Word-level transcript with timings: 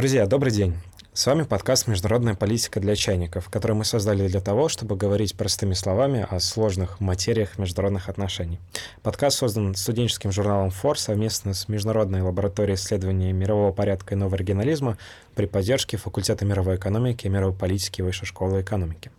Друзья, 0.00 0.24
добрый 0.24 0.50
день. 0.50 0.78
С 1.12 1.26
вами 1.26 1.42
подкаст 1.42 1.86
«Международная 1.86 2.34
политика 2.34 2.80
для 2.80 2.96
чайников», 2.96 3.50
который 3.50 3.72
мы 3.72 3.84
создали 3.84 4.28
для 4.28 4.40
того, 4.40 4.70
чтобы 4.70 4.96
говорить 4.96 5.36
простыми 5.36 5.74
словами 5.74 6.26
о 6.30 6.40
сложных 6.40 7.00
материях 7.00 7.58
международных 7.58 8.08
отношений. 8.08 8.58
Подкаст 9.02 9.36
создан 9.36 9.74
студенческим 9.74 10.32
журналом 10.32 10.70
«Фор» 10.70 10.98
совместно 10.98 11.52
с 11.52 11.68
Международной 11.68 12.22
лабораторией 12.22 12.76
исследований 12.76 13.30
мирового 13.34 13.72
порядка 13.72 14.14
и 14.14 14.16
нового 14.16 14.36
регионализма 14.36 14.96
при 15.34 15.44
поддержке 15.44 15.98
факультета 15.98 16.46
мировой 16.46 16.76
экономики 16.76 17.26
и 17.26 17.28
мировой 17.28 17.54
политики 17.54 18.00
Высшей 18.00 18.26
школы 18.26 18.62
экономики. 18.62 19.10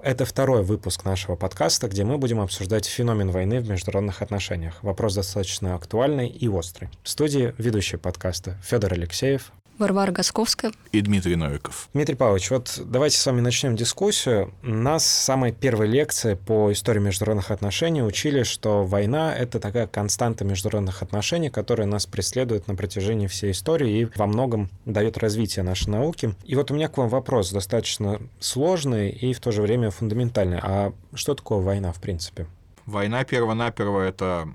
Это 0.00 0.24
второй 0.24 0.62
выпуск 0.62 1.04
нашего 1.04 1.36
подкаста, 1.36 1.86
где 1.88 2.04
мы 2.04 2.16
будем 2.16 2.40
обсуждать 2.40 2.86
феномен 2.86 3.30
войны 3.30 3.60
в 3.60 3.68
международных 3.68 4.22
отношениях. 4.22 4.82
Вопрос 4.82 5.16
достаточно 5.16 5.74
актуальный 5.74 6.28
и 6.28 6.48
острый. 6.48 6.88
В 7.02 7.10
студии 7.10 7.54
ведущий 7.58 7.98
подкаста 7.98 8.56
Федор 8.64 8.94
Алексеев, 8.94 9.52
Варвара 9.82 10.12
Госковская 10.12 10.70
и 10.92 11.00
Дмитрий 11.00 11.34
Новиков. 11.34 11.88
Дмитрий 11.92 12.14
Павлович, 12.14 12.52
вот 12.52 12.80
давайте 12.84 13.16
с 13.16 13.26
вами 13.26 13.40
начнем 13.40 13.74
дискуссию. 13.74 14.54
Нас 14.62 15.04
с 15.04 15.24
самой 15.24 15.50
первой 15.50 15.88
лекции 15.88 16.34
по 16.34 16.70
истории 16.70 17.00
международных 17.00 17.50
отношений 17.50 18.00
учили, 18.00 18.44
что 18.44 18.84
война— 18.84 19.34
это 19.36 19.58
такая 19.58 19.88
константа 19.88 20.44
международных 20.44 21.02
отношений, 21.02 21.50
которая 21.50 21.88
нас 21.88 22.06
преследует 22.06 22.68
на 22.68 22.76
протяжении 22.76 23.26
всей 23.26 23.50
истории 23.50 24.02
и 24.02 24.08
во 24.14 24.28
многом 24.28 24.70
дает 24.84 25.18
развитие 25.18 25.64
нашей 25.64 25.88
науки. 25.88 26.36
И 26.44 26.54
вот 26.54 26.70
у 26.70 26.74
меня 26.74 26.86
к 26.86 26.96
вам 26.96 27.08
вопрос 27.08 27.50
достаточно 27.50 28.20
сложный 28.38 29.10
и 29.10 29.32
в 29.32 29.40
то 29.40 29.50
же 29.50 29.62
время 29.62 29.90
фундаментальный. 29.90 30.60
А 30.62 30.92
что 31.12 31.34
такое 31.34 31.58
война 31.58 31.92
в 31.92 32.00
принципе? 32.00 32.46
Война 32.86 33.24
перво-наперво— 33.24 34.00
это 34.02 34.48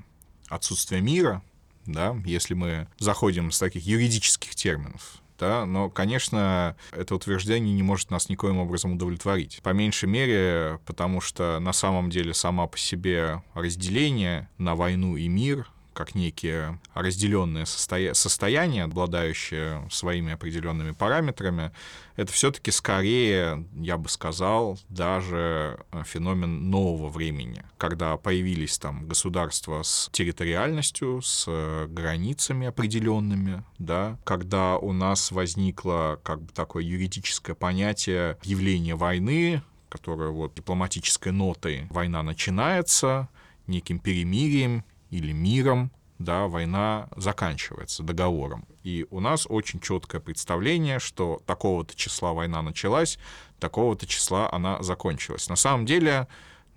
отсутствие 0.48 1.02
мира, 1.02 1.42
да, 1.88 2.16
если 2.26 2.54
мы 2.54 2.88
заходим 3.00 3.52
с 3.52 3.60
таких 3.60 3.86
юридических 3.86 4.54
терминов, 4.56 5.22
да, 5.40 5.66
но, 5.66 5.90
конечно, 5.90 6.76
это 6.92 7.16
утверждение 7.16 7.74
не 7.74 7.84
может 7.84 8.10
нас 8.12 8.30
никоим 8.30 8.58
образом 8.58 8.94
удовлетворить. 8.94 9.60
По 9.64 9.70
меньшей 9.70 10.10
мере, 10.10 10.80
потому 10.86 11.22
что 11.22 11.60
на 11.60 11.74
самом 11.74 12.10
деле 12.10 12.34
сама 12.34 12.68
по 12.68 12.78
себе 12.78 13.44
разделение 13.54 14.50
на 14.58 14.76
войну 14.76 15.16
и 15.16 15.28
мир 15.28 15.68
как 15.98 16.14
некие 16.14 16.80
разделенные 16.94 17.66
состоя... 17.66 18.14
состояния, 18.14 18.84
обладающие 18.84 19.84
своими 19.90 20.34
определенными 20.34 20.92
параметрами, 20.92 21.72
это 22.16 22.32
все-таки 22.32 22.70
скорее, 22.70 23.66
я 23.74 23.98
бы 23.98 24.08
сказал, 24.08 24.78
даже 24.90 25.80
э, 25.92 26.04
феномен 26.06 26.70
нового 26.70 27.10
времени, 27.10 27.64
когда 27.80 28.16
появились 28.16 28.78
там 28.78 29.08
государства 29.08 29.82
с 29.82 30.10
территориальностью, 30.12 31.24
с 31.24 31.46
э, 31.48 31.88
границами 31.90 32.68
определенными, 32.68 33.64
да, 33.80 34.20
когда 34.24 34.78
у 34.78 34.94
нас 34.94 35.32
возникло 35.32 36.20
как 36.22 36.44
бы 36.44 36.54
такое 36.54 36.84
юридическое 36.84 37.56
понятие 37.56 38.38
явления 38.44 38.94
войны, 38.94 39.64
которое 39.90 40.30
вот 40.30 40.54
дипломатической 40.54 41.32
нотой 41.32 41.88
война 41.90 42.22
начинается, 42.22 43.30
неким 43.66 43.98
перемирием 43.98 44.84
или 45.10 45.32
миром, 45.32 45.92
да, 46.20 46.48
война 46.48 47.10
заканчивается 47.16 48.04
договором. 48.04 48.66
И 48.84 49.06
у 49.12 49.20
нас 49.20 49.46
очень 49.48 49.80
четкое 49.80 50.20
представление, 50.20 51.00
что 51.00 51.42
такого-то 51.46 51.96
числа 51.96 52.34
война 52.34 52.62
началась, 52.62 53.20
такого-то 53.60 54.08
числа 54.08 54.50
она 54.52 54.82
закончилась. 54.82 55.50
На 55.50 55.56
самом 55.56 55.86
деле 55.86 56.28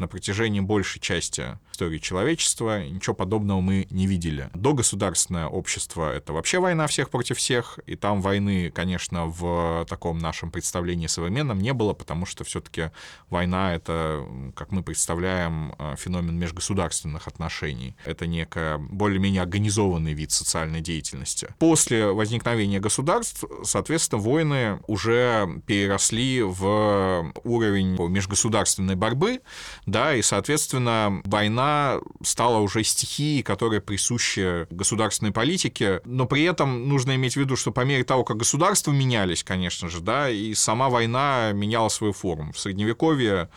на 0.01 0.09
протяжении 0.09 0.61
большей 0.61 1.01
части 1.01 1.59
истории 1.81 1.99
человечества 1.99 2.85
ничего 2.87 3.15
подобного 3.15 3.61
мы 3.61 3.87
не 3.91 4.07
видели. 4.07 4.51
Догосударственное 4.55 5.47
общество— 5.47 6.13
это 6.15 6.35
вообще 6.35 6.59
война 6.59 6.87
всех 6.87 7.09
против 7.09 7.39
всех, 7.39 7.79
и 7.87 7.97
там 7.97 8.21
войны, 8.21 8.71
конечно, 8.71 9.27
в 9.27 9.87
таком 9.89 10.19
нашем 10.19 10.51
представлении 10.51 11.07
современном 11.07 11.59
не 11.59 11.73
было, 11.73 11.95
потому 11.95 12.27
что 12.27 12.45
все 12.45 12.61
таки 12.61 12.91
война— 13.31 13.75
это, 13.75 14.27
как 14.55 14.73
мы 14.73 14.83
представляем, 14.83 15.75
э, 15.79 15.95
феномен 15.97 16.39
межгосударственных 16.39 17.29
отношений. 17.29 17.97
Это 18.05 18.27
некая 18.27 18.77
более-менее 18.77 19.41
организованный 19.41 20.13
вид 20.13 20.33
социальной 20.33 20.83
деятельности. 20.83 21.49
После 21.59 22.07
возникновения 22.07 22.81
государств, 22.81 23.45
соответственно, 23.65 24.21
войны 24.21 24.81
уже 24.87 25.63
переросли 25.67 26.43
в 26.43 27.33
уровень 27.45 27.97
межгосударственной 28.09 28.97
борьбы, 28.97 29.41
да, 29.91 30.15
и, 30.15 30.23
соответственно, 30.23 31.21
война 31.25 32.01
стала 32.23 32.59
уже 32.59 32.85
стихией, 32.85 33.43
которая 33.43 33.81
присуща 33.81 34.67
государственной 34.71 35.33
политике, 35.33 36.01
но 36.05 36.27
при 36.27 36.45
этом 36.45 36.89
нужно 36.89 37.15
иметь 37.17 37.35
в 37.35 37.37
виду, 37.37 37.57
что 37.57 37.73
по 37.73 37.85
мере 37.85 38.05
того, 38.05 38.25
как 38.25 38.39
государства 38.39 38.93
менялись, 38.93 39.45
конечно 39.45 39.89
же, 39.89 40.01
да, 40.01 40.31
и 40.31 40.55
сама 40.55 40.89
война 40.89 41.53
меняла 41.53 41.89
свою 41.89 42.13
форму. 42.13 42.53
В 42.53 42.59
Средневековье 42.59 43.49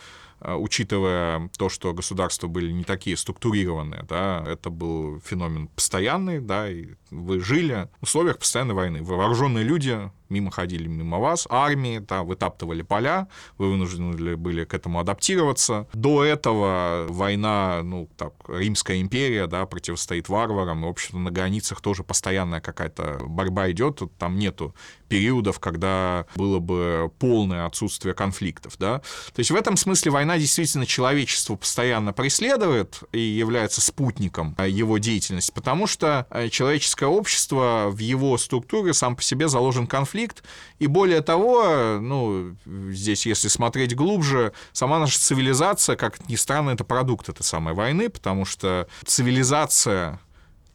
э, 0.41 0.55
учитывая 0.55 1.49
то, 1.57 1.69
что 1.69 1.93
государства 1.93 2.47
были 2.47 2.71
не 2.71 2.83
такие 2.83 3.15
структурированные, 3.15 4.03
да, 4.07 4.43
это 4.47 4.69
был 4.69 5.21
феномен 5.21 5.67
постоянный, 5.67 6.39
да, 6.39 6.69
и 6.69 6.89
вы 7.11 7.39
жили 7.39 7.87
в 7.99 8.03
условиях 8.03 8.39
постоянной 8.39 8.75
войны. 8.75 9.03
Вооруженные 9.03 9.63
люди 9.63 10.11
мимо 10.29 10.51
ходили 10.51 10.87
мимо 10.87 11.19
вас, 11.19 11.47
армии, 11.49 11.99
да, 11.99 12.23
вытаптывали 12.23 12.81
поля, 12.81 13.27
вы 13.57 13.69
вынуждены 13.69 14.35
были 14.37 14.63
к 14.63 14.73
этому 14.73 14.99
адаптироваться. 14.99 15.87
До 15.93 16.23
этого 16.23 17.05
война, 17.09 17.81
ну, 17.83 18.09
так, 18.17 18.33
Римская 18.47 19.01
империя, 19.01 19.47
да, 19.47 19.65
противостоит 19.65 20.29
варварам, 20.29 20.83
и, 20.83 20.87
в 20.87 20.89
общем-то, 20.89 21.17
на 21.17 21.31
границах 21.31 21.81
тоже 21.81 22.03
постоянная 22.03 22.61
какая-то 22.61 23.19
борьба 23.25 23.71
идет, 23.71 24.01
там 24.17 24.37
нету 24.37 24.73
периодов, 25.07 25.59
когда 25.59 26.25
было 26.35 26.59
бы 26.59 27.11
полное 27.19 27.65
отсутствие 27.65 28.15
конфликтов, 28.15 28.77
да. 28.79 28.99
То 29.33 29.39
есть 29.39 29.51
в 29.51 29.55
этом 29.55 29.77
смысле 29.77 30.11
война 30.11 30.37
действительно 30.39 30.87
человечество 30.87 31.55
постоянно 31.55 32.13
преследует 32.13 33.01
и 33.11 33.19
является 33.19 33.81
спутником 33.81 34.55
его 34.59 34.97
деятельности, 34.97 35.51
потому 35.53 35.85
что 35.85 36.27
человеческое 36.51 37.05
общество 37.05 37.89
в 37.91 37.99
его 37.99 38.37
структуре 38.37 38.93
сам 38.93 39.15
по 39.15 39.21
себе 39.21 39.47
заложен 39.47 39.85
конфликт, 39.85 40.12
конфликт. 40.13 40.43
И 40.79 40.87
более 40.87 41.21
того, 41.21 41.99
ну, 41.99 42.55
здесь, 42.65 43.25
если 43.25 43.47
смотреть 43.47 43.95
глубже, 43.95 44.53
сама 44.71 44.99
наша 44.99 45.19
цивилизация, 45.19 45.95
как 45.95 46.29
ни 46.29 46.35
странно, 46.35 46.71
это 46.71 46.83
продукт 46.83 47.29
этой 47.29 47.43
самой 47.43 47.73
войны, 47.73 48.09
потому 48.09 48.45
что 48.45 48.87
цивилизация, 49.05 50.19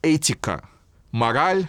этика, 0.03 0.69
мораль, 1.13 1.69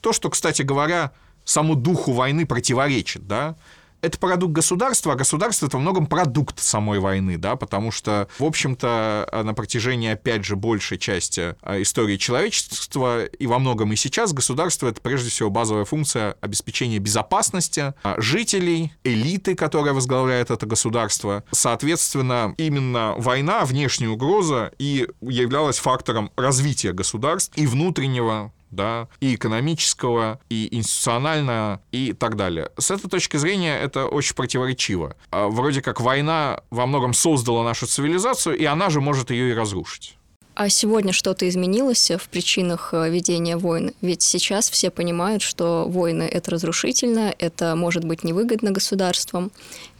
то, 0.00 0.12
что, 0.12 0.30
кстати 0.30 0.62
говоря, 0.62 1.12
саму 1.44 1.74
духу 1.74 2.12
войны 2.12 2.46
противоречит, 2.46 3.26
да, 3.26 3.56
это 4.04 4.18
продукт 4.18 4.52
государства, 4.52 5.14
а 5.14 5.16
государство— 5.16 5.66
это 5.68 5.76
во 5.76 5.80
многом 5.80 6.06
продукт 6.06 6.60
самой 6.60 6.98
войны, 6.98 7.38
да, 7.38 7.56
потому 7.56 7.90
что, 7.90 8.28
в 8.38 8.44
общем-то, 8.44 9.42
на 9.44 9.54
протяжении, 9.54 10.10
опять 10.10 10.44
же, 10.44 10.56
большей 10.56 10.98
части 10.98 11.56
а, 11.62 11.80
истории 11.80 12.16
человечества 12.16 13.24
и 13.24 13.46
во 13.46 13.58
многом 13.58 13.92
и 13.92 13.96
сейчас 13.96 14.32
государство— 14.32 14.88
это 14.88 15.00
прежде 15.00 15.30
всего 15.30 15.50
базовая 15.50 15.84
функция 15.84 16.36
обеспечения 16.40 16.98
безопасности 16.98 17.94
а, 18.02 18.20
жителей, 18.20 18.92
элиты, 19.04 19.54
которая 19.54 19.94
возглавляет 19.94 20.50
это 20.50 20.66
государство. 20.66 21.42
Соответственно, 21.50 22.54
именно 22.58 23.14
война, 23.16 23.64
внешняя 23.64 24.08
угроза 24.08 24.72
и 24.78 25.08
являлась 25.22 25.78
фактором 25.78 26.30
развития 26.36 26.92
государств 26.92 27.56
и 27.56 27.66
внутреннего 27.66 28.52
да, 28.74 29.08
и 29.20 29.34
экономического, 29.34 30.40
и 30.48 30.68
институционального, 30.74 31.80
и 31.92 32.12
так 32.12 32.36
далее. 32.36 32.70
С 32.78 32.90
этой 32.90 33.08
точки 33.08 33.36
зрения 33.36 33.78
это 33.78 34.06
очень 34.06 34.34
противоречиво. 34.34 35.16
А 35.30 35.48
вроде 35.48 35.82
как 35.82 36.00
война 36.00 36.60
во 36.70 36.86
многом 36.86 37.14
создала 37.14 37.64
нашу 37.64 37.86
цивилизацию, 37.86 38.56
и 38.56 38.64
она 38.64 38.90
же 38.90 39.00
может 39.00 39.30
ее 39.30 39.50
и 39.50 39.54
разрушить. 39.54 40.16
А 40.54 40.68
сегодня 40.68 41.12
что-то 41.12 41.48
изменилось 41.48 42.12
в 42.12 42.28
причинах 42.28 42.90
э, 42.92 43.10
ведения 43.10 43.56
войн? 43.56 43.92
Ведь 44.00 44.22
сейчас 44.22 44.70
все 44.70 44.90
понимают, 44.90 45.42
что 45.42 45.86
войны— 45.88 46.22
это 46.32 46.52
разрушительно, 46.52 47.34
это 47.40 47.74
может 47.74 48.04
быть 48.04 48.22
невыгодно 48.22 48.70
государствам. 48.70 49.50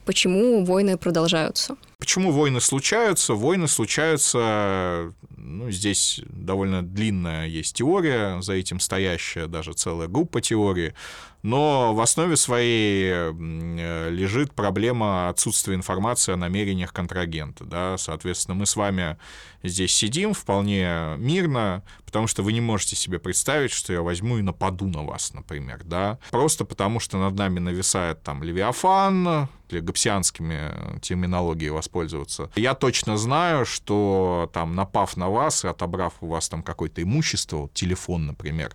Почему 0.05 0.65
войны 0.65 0.97
продолжаются? 0.97 1.77
Почему 1.99 2.31
войны 2.31 2.61
случаются? 2.61 3.35
Войны 3.35 3.67
случаются 3.67 5.13
ну, 5.45 5.71
здесь 5.71 6.21
довольно 6.31 6.83
длинная 6.83 7.47
есть 7.47 7.77
теория, 7.77 8.41
за 8.41 8.55
этим 8.55 8.81
стоящая 8.81 9.47
даже 9.47 9.75
целая 9.75 10.09
группа 10.09 10.41
теорий, 10.41 10.95
но 11.45 11.93
в 11.95 12.01
основе 12.01 12.37
своей 12.37 13.13
э, 13.13 14.09
лежит 14.11 14.55
проблема 14.55 15.29
отсутствия 15.29 15.75
информации 15.75 16.33
о 16.33 16.39
намерениях 16.39 16.95
контрагента. 16.95 17.65
Да? 17.65 17.99
Соответственно, 17.99 18.55
мы 18.55 18.65
с 18.65 18.77
вами 18.77 19.19
здесь 19.63 19.95
сидим 19.95 20.33
вполне 20.33 21.17
мирно, 21.19 21.83
потому 22.07 22.29
что 22.29 22.43
вы 22.43 22.55
не 22.55 22.63
можете 22.63 22.97
себе 22.97 23.19
представить, 23.19 23.73
что 23.73 23.93
я 23.93 24.01
возьму 24.01 24.39
и 24.39 24.43
нападу 24.43 24.87
на 24.87 25.03
вас, 25.03 25.35
например. 25.35 25.83
Да? 25.85 26.19
Просто 26.31 26.65
потому, 26.65 26.99
что 26.99 27.19
над 27.19 27.35
нами 27.35 27.59
нависает 27.59 28.23
там 28.23 28.43
Левиафан, 28.43 29.49
или 29.69 29.81
гапсианскими 29.81 31.01
терминологией 31.01 31.71
воспользоваться. 31.71 32.51
Я 32.55 32.75
точно 32.75 33.17
знаю, 33.17 33.67
что 33.67 34.51
там, 34.53 34.75
напав 34.75 35.17
на 35.17 35.29
вас 35.29 35.65
и 35.65 35.69
отобрав 35.69 36.15
у 36.21 36.29
вас 36.29 36.49
там 36.49 36.63
какое-то 36.63 37.03
имущество, 37.03 37.69
телефон, 37.75 38.27
например, 38.27 38.75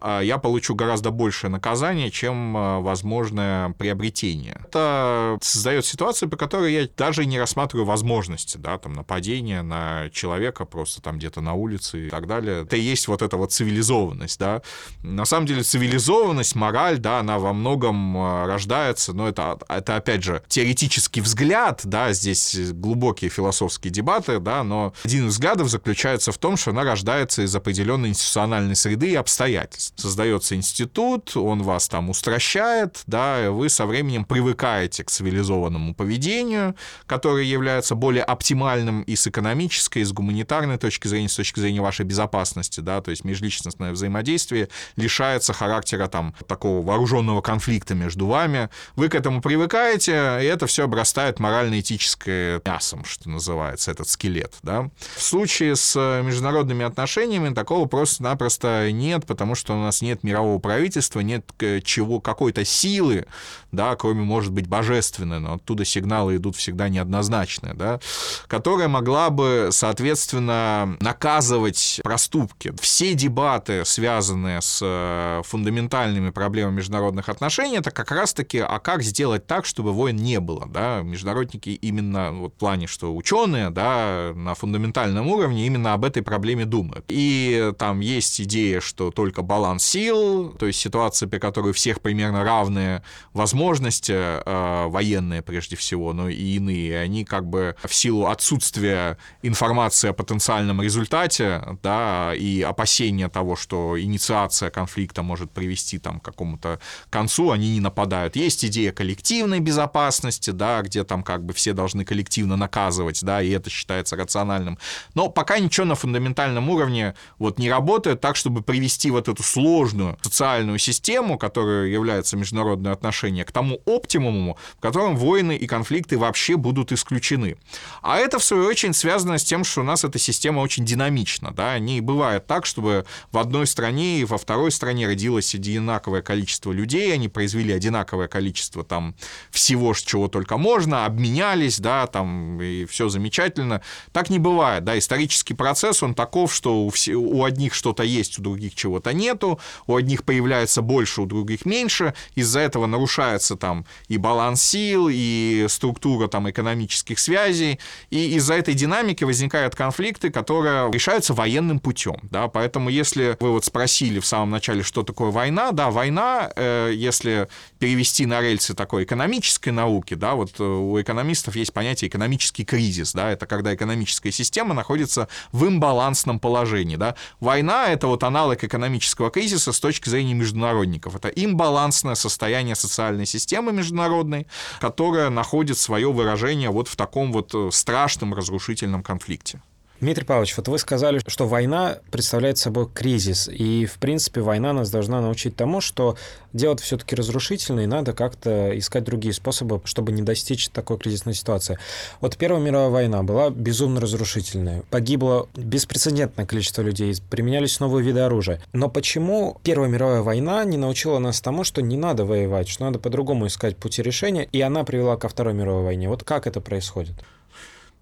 а, 0.00 0.20
я 0.20 0.38
получу 0.38 0.74
гораздо 0.74 1.10
большее 1.10 1.50
наказание, 1.50 2.07
разрушение, 2.08 2.10
чем 2.10 2.56
э, 2.56 2.80
возможное 2.80 3.70
приобретение. 3.70 4.60
Это 4.68 5.38
создает 5.42 5.84
ситуацию, 5.86 6.28
по 6.28 6.36
которой 6.36 6.72
я 6.72 6.88
даже 6.96 7.26
не 7.26 7.38
рассматриваю 7.38 7.86
возможности, 7.86 8.58
да, 8.58 8.78
там, 8.78 8.92
нападения 8.92 9.62
на 9.62 10.10
человека 10.12 10.64
просто 10.64 11.00
там 11.00 11.18
где-то 11.18 11.40
на 11.40 11.54
улице 11.54 12.06
и 12.06 12.10
так 12.10 12.26
далее. 12.26 12.62
Это 12.62 12.76
и 12.76 12.80
есть 12.80 13.08
вот 13.08 13.22
эта 13.22 13.36
вот 13.36 13.52
цивилизованность, 13.52 14.38
да. 14.38 14.62
На 15.02 15.24
самом 15.24 15.46
деле 15.46 15.62
цивилизованность, 15.62 16.54
мораль, 16.54 16.98
да, 16.98 17.20
она 17.20 17.38
во 17.38 17.52
многом 17.52 18.16
э, 18.16 18.46
рождается, 18.46 19.12
но 19.12 19.28
это, 19.28 19.58
это 19.68 19.96
опять 19.96 20.22
же, 20.22 20.42
теоретический 20.48 21.22
взгляд, 21.22 21.82
да, 21.84 22.12
здесь 22.12 22.56
глубокие 22.72 23.30
философские 23.30 23.92
дебаты, 23.92 24.38
да, 24.40 24.62
но 24.64 24.92
один 25.04 25.28
из 25.28 25.32
взглядов 25.34 25.68
заключается 25.68 26.32
в 26.32 26.38
том, 26.38 26.56
что 26.56 26.70
она 26.70 26.82
рождается 26.84 27.42
из 27.42 27.54
определенной 27.54 28.10
институциональной 28.10 28.74
среды 28.74 29.10
и 29.10 29.14
обстоятельств. 29.14 29.94
Создается 29.96 30.54
институт, 30.54 31.36
он 31.36 31.62
вас 31.62 31.88
там 31.88 31.97
устращает, 32.06 33.02
да, 33.06 33.50
вы 33.50 33.68
со 33.68 33.86
временем 33.86 34.24
привыкаете 34.24 35.04
к 35.04 35.10
цивилизованному 35.10 35.94
поведению, 35.94 36.76
которое 37.06 37.44
является 37.44 37.94
более 37.94 38.24
оптимальным 38.24 39.02
и 39.02 39.16
с 39.16 39.26
экономической, 39.26 40.02
и 40.02 40.04
с 40.04 40.12
гуманитарной 40.12 40.78
точки 40.78 41.08
зрения, 41.08 41.28
с 41.28 41.36
точки 41.36 41.60
зрения 41.60 41.80
вашей 41.80 42.04
безопасности, 42.04 42.80
да, 42.80 43.00
то 43.00 43.10
есть 43.10 43.24
межличностное 43.24 43.92
взаимодействие 43.92 44.68
лишается 44.96 45.52
характера 45.52 46.08
там 46.08 46.34
такого 46.46 46.86
вооруженного 46.86 47.40
конфликта 47.40 47.94
между 47.94 48.26
вами. 48.26 48.68
Вы 48.96 49.08
к 49.08 49.14
этому 49.14 49.40
привыкаете, 49.40 50.38
и 50.42 50.44
это 50.44 50.66
все 50.66 50.84
обрастает 50.84 51.40
морально-этическое 51.40 52.60
мясом, 52.64 53.04
что 53.04 53.28
называется, 53.28 53.90
этот 53.90 54.08
скелет, 54.08 54.54
да. 54.62 54.90
В 55.16 55.22
случае 55.22 55.76
с 55.76 55.96
международными 56.22 56.84
отношениями 56.84 57.54
такого 57.54 57.86
просто-напросто 57.86 58.90
нет, 58.92 59.26
потому 59.26 59.54
что 59.54 59.74
у 59.74 59.82
нас 59.82 60.02
нет 60.02 60.22
мирового 60.22 60.58
правительства, 60.58 61.20
нет 61.20 61.44
чего, 61.80 62.20
какой-то 62.20 62.64
силы, 62.64 63.26
да, 63.72 63.96
кроме, 63.96 64.22
может 64.22 64.52
быть, 64.52 64.66
божественной, 64.66 65.40
но 65.40 65.54
оттуда 65.54 65.84
сигналы 65.84 66.36
идут 66.36 66.56
всегда 66.56 66.88
неоднозначные, 66.88 67.74
да, 67.74 68.00
которая 68.46 68.88
могла 68.88 69.30
бы, 69.30 69.68
соответственно, 69.72 70.96
наказывать 71.00 72.00
проступки. 72.02 72.72
Все 72.80 73.14
дебаты, 73.14 73.84
связанные 73.84 74.60
с 74.62 74.80
э, 74.82 75.42
фундаментальными 75.44 76.30
проблемами 76.30 76.76
международных 76.76 77.28
отношений, 77.28 77.76
это 77.76 77.90
как 77.90 78.10
раз-таки, 78.10 78.58
а 78.58 78.78
как 78.78 79.02
сделать 79.02 79.46
так, 79.46 79.66
чтобы 79.66 79.92
войн 79.92 80.16
не 80.16 80.40
было, 80.40 80.66
да, 80.66 81.02
международники 81.02 81.70
именно 81.70 82.32
вот, 82.32 82.54
в 82.54 82.58
плане, 82.58 82.86
что 82.86 83.14
ученые, 83.14 83.70
да, 83.70 84.32
на 84.34 84.54
фундаментальном 84.54 85.28
уровне 85.28 85.66
именно 85.66 85.92
об 85.92 86.04
этой 86.04 86.22
проблеме 86.22 86.64
думают. 86.64 87.04
И 87.08 87.72
там 87.78 88.00
есть 88.00 88.40
идея, 88.40 88.80
что 88.80 89.10
только 89.10 89.42
баланс 89.42 89.84
сил, 89.84 90.50
то 90.58 90.66
есть 90.66 90.78
ситуация, 90.78 91.28
при 91.28 91.38
которой 91.38 91.67
у 91.70 91.72
всех 91.72 92.00
примерно 92.00 92.44
равные 92.44 93.02
возможности 93.32 94.12
э, 94.12 94.86
военные 94.88 95.42
прежде 95.42 95.76
всего, 95.76 96.12
но 96.12 96.28
и 96.28 96.56
иные, 96.56 97.00
они 97.00 97.24
как 97.24 97.46
бы 97.46 97.76
в 97.84 97.94
силу 97.94 98.26
отсутствия 98.26 99.18
информации 99.42 100.10
о 100.10 100.12
потенциальном 100.12 100.82
результате, 100.82 101.62
да, 101.82 102.32
и 102.34 102.62
опасения 102.62 103.28
того, 103.28 103.56
что 103.56 104.00
инициация 104.00 104.70
конфликта 104.70 105.22
может 105.22 105.50
привести 105.50 105.98
там 105.98 106.20
к 106.20 106.24
какому-то 106.24 106.80
концу, 107.10 107.50
они 107.50 107.74
не 107.74 107.80
нападают. 107.80 108.36
Есть 108.36 108.64
идея 108.64 108.92
коллективной 108.92 109.60
безопасности, 109.60 110.50
да, 110.50 110.82
где 110.82 111.04
там 111.04 111.22
как 111.22 111.44
бы 111.44 111.52
все 111.54 111.72
должны 111.72 112.04
коллективно 112.04 112.56
наказывать, 112.56 113.24
да, 113.24 113.42
и 113.42 113.50
это 113.50 113.70
считается 113.70 114.16
рациональным. 114.16 114.78
Но 115.14 115.28
пока 115.28 115.58
ничего 115.58 115.86
на 115.86 115.94
фундаментальном 115.94 116.68
уровне 116.70 117.14
вот 117.38 117.58
не 117.58 117.70
работает 117.70 118.20
так, 118.20 118.36
чтобы 118.36 118.62
привести 118.62 119.10
вот 119.10 119.28
эту 119.28 119.42
сложную 119.42 120.18
социальную 120.22 120.78
систему, 120.78 121.38
которая 121.38 121.57
является 121.60 122.36
международные 122.36 122.92
отношения, 122.92 123.44
к 123.44 123.52
тому 123.52 123.80
оптимуму, 123.86 124.58
в 124.76 124.80
котором 124.80 125.16
войны 125.16 125.56
и 125.56 125.66
конфликты 125.66 126.18
вообще 126.18 126.56
будут 126.56 126.92
исключены. 126.92 127.56
А 128.02 128.18
это, 128.18 128.38
в 128.38 128.44
свою 128.44 128.66
очередь, 128.66 128.96
связано 128.96 129.38
с 129.38 129.44
тем, 129.44 129.64
что 129.64 129.80
у 129.80 129.84
нас 129.84 130.04
эта 130.04 130.18
система 130.18 130.60
очень 130.60 130.84
динамична. 130.84 131.52
Да? 131.52 131.78
Не 131.78 132.00
бывает 132.00 132.46
так, 132.46 132.66
чтобы 132.66 133.04
в 133.32 133.38
одной 133.38 133.66
стране 133.66 134.20
и 134.20 134.24
во 134.24 134.38
второй 134.38 134.70
стране 134.70 135.06
родилось 135.06 135.54
одинаковое 135.54 136.22
количество 136.22 136.72
людей, 136.72 137.12
они 137.12 137.28
произвели 137.28 137.72
одинаковое 137.72 138.28
количество 138.28 138.84
там 138.84 139.14
всего, 139.50 139.94
чего 139.94 140.28
только 140.28 140.56
можно, 140.56 141.06
обменялись, 141.06 141.78
да, 141.78 142.06
там, 142.06 142.60
и 142.60 142.84
все 142.84 143.08
замечательно. 143.08 143.82
Так 144.12 144.30
не 144.30 144.38
бывает, 144.38 144.84
да, 144.84 144.98
исторический 144.98 145.54
процесс, 145.54 146.02
он 146.02 146.14
таков, 146.14 146.54
что 146.54 146.84
у, 146.84 146.90
все, 146.90 147.14
у 147.14 147.44
одних 147.44 147.74
что-то 147.74 148.02
есть, 148.02 148.38
у 148.38 148.42
других 148.42 148.74
чего-то 148.74 149.12
нету, 149.12 149.58
у 149.86 149.96
одних 149.96 150.24
появляется 150.24 150.82
больше, 150.82 151.22
у 151.22 151.26
других 151.26 151.47
меньше, 151.64 152.14
из-за 152.34 152.60
этого 152.60 152.86
нарушается 152.86 153.56
там 153.56 153.84
и 154.08 154.16
баланс 154.16 154.62
сил, 154.62 155.08
и 155.10 155.66
структура 155.68 156.28
там 156.28 156.50
экономических 156.50 157.18
связей, 157.18 157.78
и 158.10 158.36
из-за 158.36 158.54
этой 158.54 158.74
динамики 158.74 159.24
возникают 159.24 159.74
конфликты, 159.74 160.30
которые 160.30 160.90
решаются 160.92 161.34
военным 161.34 161.80
путем, 161.80 162.16
да, 162.22 162.48
поэтому 162.48 162.90
если 162.90 163.36
вы 163.40 163.52
вот 163.52 163.64
спросили 163.64 164.20
в 164.20 164.26
самом 164.26 164.50
начале, 164.50 164.82
что 164.82 165.02
такое 165.02 165.30
война, 165.30 165.72
да, 165.72 165.90
война, 165.90 166.50
э, 166.56 166.92
если 166.94 167.48
перевести 167.78 168.26
на 168.26 168.40
рельсы 168.40 168.74
такой 168.74 169.04
экономической 169.04 169.70
науки, 169.70 170.14
да, 170.14 170.34
вот 170.34 170.58
э, 170.58 170.62
у 170.62 171.00
экономистов 171.00 171.56
есть 171.56 171.72
понятие 171.72 172.08
экономический 172.08 172.64
кризис, 172.64 173.12
да, 173.12 173.30
это 173.30 173.46
когда 173.46 173.74
экономическая 173.74 174.32
система 174.32 174.74
находится 174.74 175.28
в 175.52 175.66
имбалансном 175.66 176.40
положении, 176.40 176.96
да. 176.96 177.14
Война— 177.40 177.88
это 177.88 178.06
вот 178.06 178.24
аналог 178.24 178.62
экономического 178.64 179.30
кризиса 179.30 179.72
с 179.72 179.80
точки 179.80 180.08
зрения 180.08 180.34
международников. 180.34 181.16
Это 181.16 181.28
имбалансное 181.44 182.14
состояние 182.14 182.74
социальной 182.74 183.26
системы 183.26 183.72
международной, 183.72 184.46
которая 184.80 185.30
находит 185.30 185.78
свое 185.78 186.12
выражение 186.12 186.70
вот 186.70 186.88
в 186.88 186.96
таком 186.96 187.32
вот 187.32 187.54
э, 187.54 187.70
страшном 187.72 188.34
разрушительном 188.34 189.02
конфликте. 189.02 189.60
Дмитрий 190.00 190.24
Павлович, 190.24 190.56
вот 190.56 190.68
вы 190.68 190.78
сказали, 190.78 191.20
что 191.26 191.48
война 191.48 191.98
представляет 192.12 192.56
собой 192.56 192.88
кризис, 192.88 193.48
и, 193.48 193.84
в 193.84 193.94
принципе, 193.94 194.40
война 194.40 194.72
нас 194.72 194.90
должна 194.90 195.20
научить 195.20 195.56
тому, 195.56 195.80
что 195.80 196.16
делать 196.52 196.80
все-таки 196.80 197.16
разрушительно, 197.16 197.80
и 197.80 197.86
надо 197.86 198.12
как-то 198.12 198.78
искать 198.78 199.02
другие 199.02 199.34
способы, 199.34 199.80
чтобы 199.84 200.12
не 200.12 200.22
достичь 200.22 200.68
такой 200.68 200.98
кризисной 200.98 201.34
ситуации. 201.34 201.80
Вот 202.20 202.36
Первая 202.36 202.62
мировая 202.62 202.90
война 202.90 203.24
была 203.24 203.50
безумно 203.50 204.00
разрушительная. 204.00 204.84
Погибло 204.88 205.48
беспрецедентное 205.56 206.46
количество 206.46 206.82
людей, 206.82 207.16
применялись 207.28 207.80
новые 207.80 208.04
виды 208.04 208.20
оружия. 208.20 208.62
Но 208.72 208.88
почему 208.88 209.60
Первая 209.64 209.90
мировая 209.90 210.22
война 210.22 210.62
не 210.64 210.76
научила 210.76 211.18
нас 211.18 211.40
тому, 211.40 211.64
что 211.64 211.82
не 211.82 211.96
надо 211.96 212.24
воевать, 212.24 212.68
что 212.68 212.84
надо 212.84 213.00
по-другому 213.00 213.48
искать 213.48 213.76
пути 213.76 214.00
решения, 214.00 214.48
и 214.52 214.60
она 214.60 214.84
привела 214.84 215.16
ко 215.16 215.28
Второй 215.28 215.54
мировой 215.54 215.82
войне? 215.82 216.08
Вот 216.08 216.22
как 216.22 216.46
это 216.46 216.60
происходит? 216.60 217.16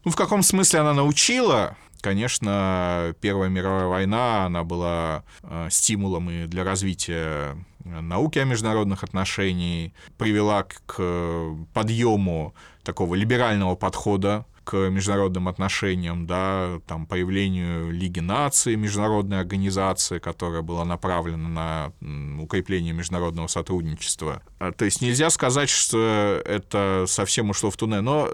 Ну, 0.04 0.12
в 0.12 0.16
каком 0.16 0.42
смысле 0.42 0.80
она 0.80 0.92
научила? 0.92 1.74
Конечно, 2.00 3.14
Первая 3.20 3.48
мировая 3.48 3.86
война, 3.86 4.46
она 4.46 4.64
была 4.64 5.24
э, 5.42 5.68
стимулом 5.70 6.30
и 6.30 6.46
для 6.46 6.64
развития 6.64 7.56
науки 7.84 8.38
о 8.38 8.44
международных 8.44 9.04
отношениях, 9.04 9.92
привела 10.18 10.64
к 10.64 11.56
подъему 11.72 12.54
такого 12.82 13.14
либерального 13.14 13.74
подхода 13.76 14.44
к 14.66 14.90
международным 14.90 15.46
отношениям, 15.46 16.26
да, 16.26 16.80
там, 16.88 17.06
появлению 17.06 17.92
Лиги 17.92 18.18
наций, 18.18 18.74
международной 18.74 19.38
организации, 19.38 20.18
которая 20.18 20.62
была 20.62 20.84
направлена 20.84 21.92
на 22.00 22.42
укрепление 22.42 22.92
международного 22.92 23.46
сотрудничества. 23.46 24.42
А, 24.58 24.72
то 24.72 24.84
есть 24.84 25.00
нельзя 25.02 25.30
сказать, 25.30 25.68
что 25.68 26.42
это 26.44 27.04
совсем 27.06 27.50
ушло 27.50 27.70
в 27.70 27.76
туннель. 27.76 28.00
Но 28.00 28.28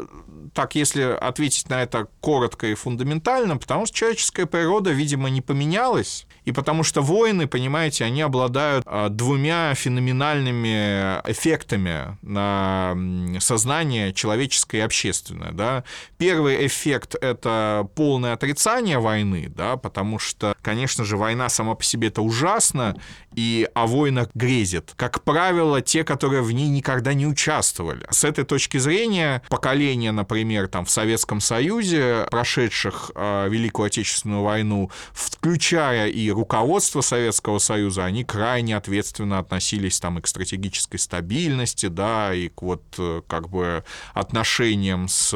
так, 0.54 0.74
если 0.74 1.02
ответить 1.02 1.68
на 1.68 1.82
это 1.82 2.08
коротко 2.20 2.66
и 2.66 2.74
фундаментально, 2.74 3.58
потому 3.58 3.84
что 3.84 3.94
человеческая 3.94 4.46
природа, 4.46 4.90
видимо, 4.90 5.28
не 5.28 5.42
поменялась, 5.42 6.26
и 6.44 6.52
потому 6.52 6.82
что 6.82 7.02
войны, 7.02 7.46
понимаете, 7.46 8.04
они 8.04 8.22
обладают 8.22 8.84
а, 8.86 9.08
двумя 9.08 9.74
феноменальными 9.74 11.20
эффектами 11.30 12.18
на 12.22 12.96
сознание 13.38 14.12
человеческое 14.12 14.78
и 14.78 14.80
общественное. 14.80 15.52
Да? 15.52 15.84
Первый 16.18 16.66
эффект— 16.66 17.14
это 17.20 17.88
полное 17.94 18.32
отрицание 18.32 18.98
войны, 18.98 19.52
да, 19.54 19.76
потому 19.76 20.18
что, 20.18 20.54
конечно 20.62 21.04
же, 21.04 21.16
война 21.16 21.48
сама 21.48 21.74
по 21.74 21.84
себе 21.84 22.08
это 22.08 22.22
ужасно, 22.22 22.96
и 23.34 23.68
о 23.74 23.86
войнах 23.86 24.28
грезит. 24.34 24.92
Как 24.96 25.22
правило, 25.22 25.80
те, 25.80 26.04
которые 26.04 26.42
в 26.42 26.52
ней 26.52 26.68
никогда 26.68 27.14
не 27.14 27.26
участвовали. 27.26 28.06
С 28.10 28.24
этой 28.24 28.44
точки 28.44 28.78
зрения 28.78 29.42
поколение, 29.48 30.12
например, 30.12 30.68
там 30.68 30.84
в 30.84 30.90
Советском 30.90 31.40
Союзе, 31.40 32.26
прошедших 32.30 33.12
э, 33.14 33.48
Великую 33.48 33.86
Отечественную 33.86 34.42
войну, 34.42 34.90
включая 35.12 36.08
и 36.08 36.31
руководство 36.32 37.00
Советского 37.00 37.58
Союза, 37.58 38.04
они 38.04 38.24
крайне 38.24 38.76
ответственно 38.76 39.38
относились 39.38 40.00
там 40.00 40.18
и 40.18 40.22
к 40.22 40.26
стратегической 40.26 40.98
стабильности, 40.98 41.86
да, 41.86 42.34
и 42.34 42.48
к 42.48 42.62
вот 42.62 42.82
э, 42.98 43.22
как 43.26 43.48
бы 43.48 43.84
отношениям 44.14 45.08
с 45.08 45.32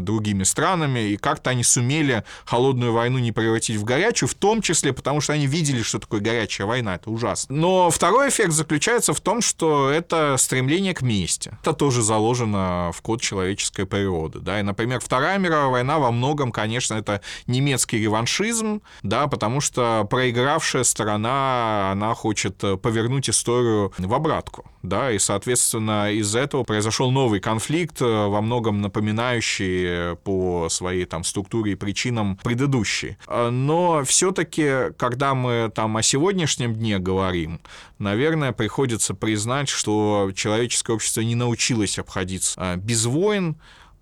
другими 0.00 0.42
странами, 0.42 1.10
и 1.10 1.16
как-то 1.16 1.50
они 1.50 1.64
сумели 1.64 2.24
холодную 2.44 2.92
войну 2.92 3.18
не 3.18 3.32
превратить 3.32 3.76
в 3.76 3.84
горячую, 3.84 4.28
в 4.28 4.34
том 4.34 4.62
числе 4.62 4.92
потому, 4.92 5.20
что 5.20 5.32
они 5.32 5.46
видели, 5.46 5.82
что 5.82 5.98
такое 5.98 6.20
горячая 6.20 6.66
война, 6.66 6.96
это 6.96 7.10
ужасно. 7.10 7.54
Но 7.54 7.90
второй 7.90 8.28
эффект 8.28 8.52
заключается 8.52 9.12
в 9.12 9.20
том, 9.20 9.40
что 9.40 9.90
это 9.90 10.36
стремление 10.38 10.94
к 10.94 11.02
мести. 11.02 11.56
Это 11.62 11.72
тоже 11.72 12.02
заложено 12.02 12.90
в 12.94 13.02
код 13.02 13.20
человеческой 13.20 13.86
природы, 13.86 14.40
да, 14.40 14.60
и, 14.60 14.62
например, 14.62 15.00
Вторая 15.00 15.38
мировая 15.38 15.68
война 15.68 15.98
во 15.98 16.10
многом, 16.10 16.52
конечно, 16.52 16.94
это 16.94 17.20
немецкий 17.46 17.98
реваншизм, 17.98 18.82
да, 19.02 19.26
потому 19.26 19.60
что 19.60 19.97
проигравшая 20.04 20.84
сторона, 20.84 21.92
она 21.92 22.14
хочет 22.14 22.58
повернуть 22.82 23.30
историю 23.30 23.92
в 23.98 24.14
обратку, 24.14 24.64
да, 24.82 25.10
и, 25.10 25.18
соответственно, 25.18 26.12
из-за 26.12 26.40
этого 26.40 26.64
произошел 26.64 27.10
новый 27.10 27.40
конфликт, 27.40 28.00
во 28.00 28.40
многом 28.40 28.80
напоминающий 28.80 30.16
по 30.16 30.68
своей 30.68 31.04
там 31.04 31.24
структуре 31.24 31.72
и 31.72 31.74
причинам 31.74 32.36
предыдущий. 32.42 33.16
Но 33.28 34.02
все-таки, 34.04 34.92
когда 34.96 35.34
мы 35.34 35.70
там 35.74 35.96
о 35.96 36.02
сегодняшнем 36.02 36.74
дне 36.74 36.98
говорим, 36.98 37.60
наверное, 37.98 38.52
приходится 38.52 39.14
признать, 39.14 39.68
что 39.68 40.30
человеческое 40.34 40.94
общество 40.94 41.20
не 41.20 41.34
научилось 41.34 41.98
обходиться 41.98 42.76
без 42.76 43.06
войн 43.06 43.56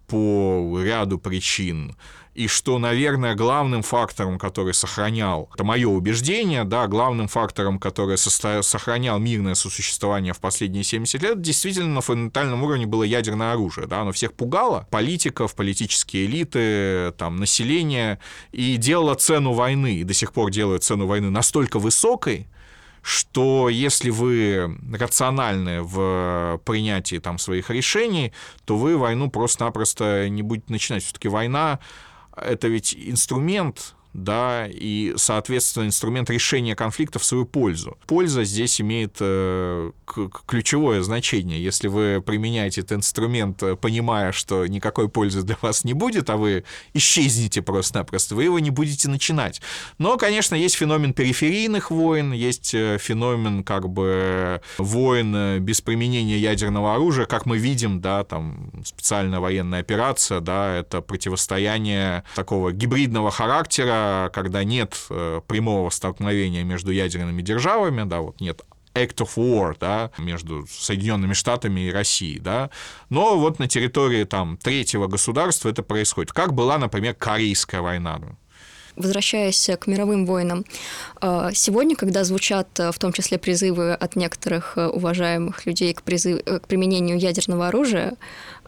по 0.06 0.80
ряду 0.82 1.18
причин 1.18 1.96
и 2.36 2.48
что, 2.48 2.78
наверное, 2.78 3.34
главным 3.34 3.82
фактором, 3.82 4.38
который 4.38 4.74
сохранял, 4.74 5.48
это 5.54 5.64
мое 5.64 5.88
убеждение, 5.88 6.64
да, 6.64 6.86
главным 6.86 7.28
фактором, 7.28 7.78
который 7.78 8.18
состо... 8.18 8.60
сохранял 8.60 9.18
мирное 9.18 9.54
сосуществование 9.54 10.34
в 10.34 10.40
последние 10.40 10.84
70 10.84 11.22
лет, 11.22 11.40
действительно 11.40 11.94
на 11.94 12.00
фундаментальном 12.02 12.62
уровне 12.62 12.84
было 12.84 13.04
ядерное 13.04 13.52
оружие, 13.52 13.86
да, 13.86 14.02
оно 14.02 14.12
всех 14.12 14.34
пугало, 14.34 14.86
политиков, 14.90 15.54
политические 15.54 16.26
элиты, 16.26 17.12
там, 17.16 17.36
население, 17.36 18.18
и 18.52 18.76
делало 18.76 19.14
цену 19.14 19.54
войны, 19.54 19.94
и 19.96 20.04
до 20.04 20.12
сих 20.12 20.34
пор 20.34 20.50
делает 20.50 20.84
цену 20.84 21.06
войны 21.06 21.30
настолько 21.30 21.78
высокой, 21.78 22.48
что 23.00 23.68
если 23.68 24.10
вы 24.10 24.76
рациональны 24.92 25.80
в 25.80 26.60
принятии 26.64 27.18
там 27.18 27.38
своих 27.38 27.70
решений, 27.70 28.32
то 28.64 28.76
вы 28.76 28.98
войну 28.98 29.30
просто-напросто 29.30 30.28
не 30.28 30.42
будете 30.42 30.72
начинать. 30.72 31.04
Все-таки 31.04 31.28
война 31.28 31.78
это 32.36 32.68
ведь 32.68 32.94
инструмент 32.96 33.94
да, 34.16 34.66
и, 34.66 35.12
соответственно, 35.16 35.86
инструмент 35.86 36.30
решения 36.30 36.74
конфликта 36.74 37.18
в 37.18 37.24
свою 37.24 37.44
пользу. 37.44 37.98
Польза 38.06 38.44
здесь 38.44 38.80
имеет 38.80 39.16
э, 39.20 39.90
ключевое 40.46 41.02
значение. 41.02 41.62
Если 41.62 41.88
вы 41.88 42.22
применяете 42.24 42.80
этот 42.80 42.98
инструмент, 42.98 43.62
э, 43.62 43.76
понимая, 43.76 44.32
что 44.32 44.66
никакой 44.66 45.10
пользы 45.10 45.42
для 45.42 45.58
вас 45.60 45.84
не 45.84 45.92
будет, 45.92 46.30
а 46.30 46.38
вы 46.38 46.64
исчезнете 46.94 47.60
просто-напросто, 47.60 48.34
вы 48.34 48.44
его 48.44 48.58
не 48.58 48.70
будете 48.70 49.08
начинать. 49.08 49.60
Но, 49.98 50.16
конечно, 50.16 50.54
есть 50.54 50.76
феномен 50.76 51.12
периферийных 51.12 51.90
войн, 51.90 52.32
есть 52.32 52.74
э, 52.74 52.96
феномен 52.98 53.64
как 53.64 53.88
бы 53.90 54.62
войн 54.78 55.60
без 55.60 55.82
применения 55.82 56.38
ядерного 56.38 56.94
оружия, 56.94 57.26
как 57.26 57.44
мы 57.44 57.58
видим, 57.58 58.00
да, 58.00 58.24
там 58.24 58.70
специальная 58.84 59.40
военная 59.40 59.80
операция, 59.80 60.40
да, 60.40 60.74
это 60.74 61.02
противостояние 61.02 62.24
такого 62.34 62.72
гибридного 62.72 63.30
характера, 63.30 64.05
когда 64.32 64.64
нет 64.64 64.96
э, 65.10 65.40
прямого 65.46 65.90
столкновения 65.90 66.64
между 66.64 66.92
ядерными 66.92 67.42
державами, 67.42 68.08
да, 68.08 68.20
вот 68.20 68.40
нет 68.40 68.62
act 68.94 69.16
of 69.16 69.36
war, 69.36 69.76
да, 69.78 70.10
между 70.18 70.66
Соединенными 70.68 71.34
Штатами 71.34 71.80
и 71.80 71.92
Россией, 71.92 72.38
да, 72.38 72.70
но 73.10 73.38
вот 73.38 73.58
на 73.58 73.68
территории 73.68 74.24
там 74.24 74.56
третьего 74.56 75.06
государства 75.06 75.68
это 75.68 75.82
происходит. 75.82 76.32
Как 76.32 76.54
была, 76.54 76.78
например, 76.78 77.14
Корейская 77.14 77.80
война, 77.80 78.20
Возвращаясь 78.96 79.68
к 79.78 79.86
мировым 79.86 80.24
войнам, 80.24 80.64
э, 81.20 81.50
сегодня, 81.52 81.96
когда 81.96 82.24
звучат 82.24 82.80
э, 82.80 82.92
в 82.92 82.98
том 82.98 83.12
числе 83.12 83.38
призывы 83.38 83.92
от 83.92 84.16
некоторых 84.16 84.78
уважаемых 84.78 85.66
людей 85.66 85.92
к, 85.92 86.02
призыв... 86.02 86.42
к 86.42 86.66
применению 86.66 87.18
ядерного 87.18 87.68
оружия, 87.68 88.14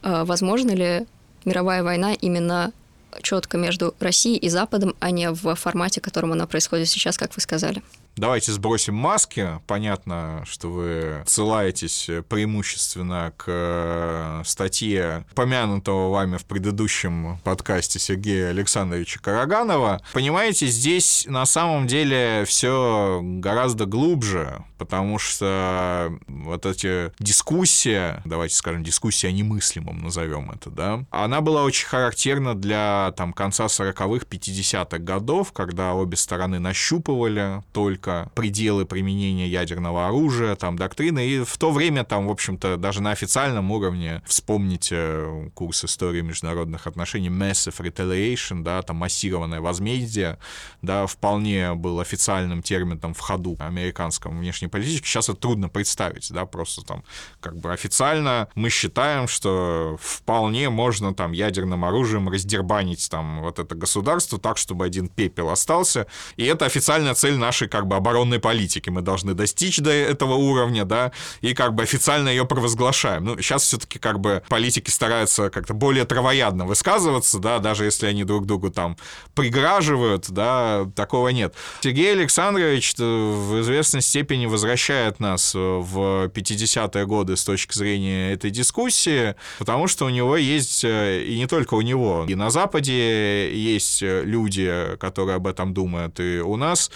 возможно 0.03 0.73
ли 0.73 1.07
мировая 1.47 1.83
война 1.83 2.13
именно 2.13 2.73
четко 3.23 3.57
между 3.57 3.95
Россией 4.01 4.39
и 4.39 4.49
Западом, 4.49 4.95
а 5.01 5.11
не 5.11 5.31
в 5.31 5.55
формате, 5.55 6.01
в 6.01 6.05
котором 6.05 6.33
она 6.33 6.47
происходит 6.47 6.89
сейчас, 6.89 7.19
как 7.19 7.35
вы 7.35 7.41
сказали. 7.43 7.83
Давайте 8.19 8.51
сбросим 8.51 8.97
маски. 8.97 9.61
Понятно, 9.69 10.43
что 10.45 10.71
вы 10.71 11.23
ссылаетесь 11.25 12.11
преимущественно 12.29 13.33
к 13.37 13.45
э, 13.47 14.43
статье, 14.45 15.25
помянутого 15.37 16.11
вами 16.11 16.37
в 16.37 16.45
предыдущем 16.45 17.39
подкасте 17.45 18.01
Сергея 18.01 18.51
Александровича 18.51 19.21
Караганова. 19.21 20.03
Понимаете, 20.13 20.67
здесь 20.67 21.27
на 21.29 21.47
самом 21.47 21.87
деле 21.87 22.45
все 22.45 23.21
гораздо 23.23 23.87
глубже, 23.87 24.65
потому 24.79 25.21
что 25.21 26.13
вот 26.27 26.67
эти 26.67 27.13
дискуссия, 27.21 28.21
давайте 28.25 28.57
скажем, 28.57 28.83
дискуссия 28.83 29.29
о 29.29 29.33
немыслимом, 29.33 30.03
назовем 30.03 30.51
это, 30.51 30.71
да, 30.71 31.05
она 31.11 31.41
была 31.41 31.63
очень 31.63 31.87
характерна 31.87 32.57
для 32.57 33.13
там, 33.17 33.33
конца 33.33 33.67
40-х, 33.67 34.27
50-х 34.29 34.99
годов, 34.99 35.53
когда 35.53 35.95
обе 35.95 36.17
стороны 36.17 36.59
нащупывали 36.59 37.63
только 37.73 38.08
четко 38.09 38.31
пределы 38.35 38.87
применения 38.87 39.47
ядерного 39.47 40.07
оружия, 40.07 40.57
там, 40.57 40.77
доктрины, 40.77 41.27
и 41.27 41.45
в 41.45 41.57
то 41.59 41.71
время 41.71 42.05
там, 42.05 42.27
в 42.27 42.31
общем-то, 42.31 42.77
даже 42.77 43.03
на 43.03 43.11
официальном 43.11 43.71
уровне, 43.71 44.23
вспомните 44.27 44.97
э, 44.99 45.51
курс 45.55 45.85
истории 45.85 46.23
международных 46.23 46.87
отношений, 46.87 47.29
massive 47.29 47.77
retaliation, 47.79 48.63
да, 48.63 48.83
там, 48.83 48.97
массированное 48.97 49.61
возмездие, 49.61 50.39
да, 50.83 51.07
вполне 51.07 51.75
был 51.75 52.01
официальным 52.01 52.63
термином 52.63 53.15
в 53.15 53.21
ходу 53.21 53.57
американском 53.59 54.39
внешнеполитическом, 54.39 55.07
сейчас 55.07 55.29
это 55.29 55.39
трудно 55.39 55.69
представить, 55.69 56.33
да, 56.33 56.47
просто 56.47 56.83
там, 56.83 57.05
как 57.41 57.57
бы 57.57 57.73
официально 57.73 58.49
мы 58.55 58.71
считаем, 58.71 59.29
что 59.29 59.97
вполне 60.01 60.71
можно 60.71 61.15
там 61.15 61.33
ядерным 61.33 61.85
оружием 61.85 62.29
раздербанить 62.29 63.09
там 63.11 63.43
вот 63.43 63.59
это 63.59 63.75
государство 63.75 64.39
так, 64.39 64.57
чтобы 64.57 64.85
один 64.85 65.09
пепел 65.09 65.51
остался, 65.51 66.07
и 66.37 66.45
это 66.45 66.65
официальная 66.65 67.15
цель 67.15 67.37
нашей 67.37 67.69
как 67.69 67.87
бы 67.87 67.98
оборонной 67.99 68.39
политики. 68.39 68.91
Мы 68.91 69.03
должны 69.03 69.35
достичь 69.35 69.79
до 69.79 69.91
этого 69.91 70.35
уровня, 70.35 70.85
да, 70.85 71.13
и 71.41 71.55
как 71.55 71.75
бы 71.75 71.83
официально 71.83 72.29
ее 72.29 72.47
провозглашаем. 72.47 73.25
Ну, 73.25 73.39
сейчас 73.41 73.63
все-таки 73.65 73.99
как 73.99 74.21
бы 74.21 74.43
политики 74.49 74.91
стараются 74.91 75.51
как-то 75.51 75.75
более 75.75 76.05
травоядно 76.05 76.65
высказываться, 76.65 77.39
да, 77.39 77.59
даже 77.59 77.85
если 77.85 78.07
они 78.07 78.25
друг 78.25 78.47
другу 78.47 78.71
там 78.71 78.97
приграживают, 79.35 80.31
да, 80.31 80.87
такого 80.95 81.29
нет. 81.29 81.55
Сергей 81.81 82.13
Александрович 82.13 82.95
в 82.97 83.61
известной 83.61 84.03
степени 84.03 84.47
возвращает 84.47 85.21
нас 85.21 85.55
в 85.55 86.29
50-е 86.29 87.07
годы 87.07 87.37
с 87.37 87.45
точки 87.45 87.77
зрения 87.77 88.33
этой 88.33 88.51
дискуссии, 88.51 89.35
потому 89.59 89.87
что 89.87 90.07
у 90.07 90.09
него 90.09 90.37
есть, 90.37 90.85
э, 90.85 91.25
и 91.25 91.39
не 91.39 91.47
только 91.47 91.75
у 91.75 91.81
него, 91.81 92.27
и 92.29 92.35
на 92.35 92.51
Западе 92.51 93.53
есть 93.55 94.03
люди, 94.03 94.97
которые 94.99 95.37
об 95.37 95.47
этом 95.47 95.75
думают, 95.75 96.21
и 96.21 96.41
у 96.41 96.57
нас 96.57 96.91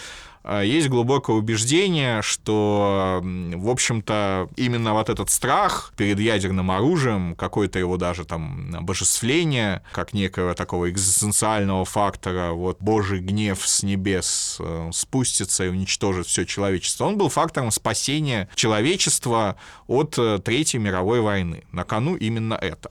есть 0.45 0.89
глубокое 0.89 1.37
убеждение, 1.37 2.23
что, 2.23 3.21
в 3.23 3.69
общем-то, 3.69 4.49
именно 4.57 4.93
вот 4.93 5.09
этот 5.09 5.31
страх 5.31 5.93
перед 5.97 6.19
ядерным 6.19 6.71
оружием, 6.71 7.37
какое-то 7.37 7.79
его 7.79 7.97
даже 7.97 8.25
там 8.25 8.75
обожествление, 8.75 9.83
как 9.93 10.13
некого 10.13 10.55
такого 10.55 10.91
экзистенциального 10.91 11.85
фактора, 11.85 12.53
вот 12.53 12.79
Божий 12.81 13.21
гнев 13.21 13.67
с 13.67 13.83
небес 13.83 14.57
э, 14.59 14.91
спустится 14.93 15.65
и 15.65 15.69
уничтожит 15.69 16.27
все 16.27 16.45
человечество, 16.45 17.05
он 17.05 17.19
был 17.19 17.29
фактором 17.29 17.71
спасения 17.71 18.49
человечества 18.55 19.57
от 19.87 20.19
э, 20.19 20.39
Третьей 20.45 20.81
мировой 20.81 21.21
войны. 21.21 21.65
На 21.73 21.85
кону 21.85 22.17
именно 22.17 22.55
это. 22.55 22.91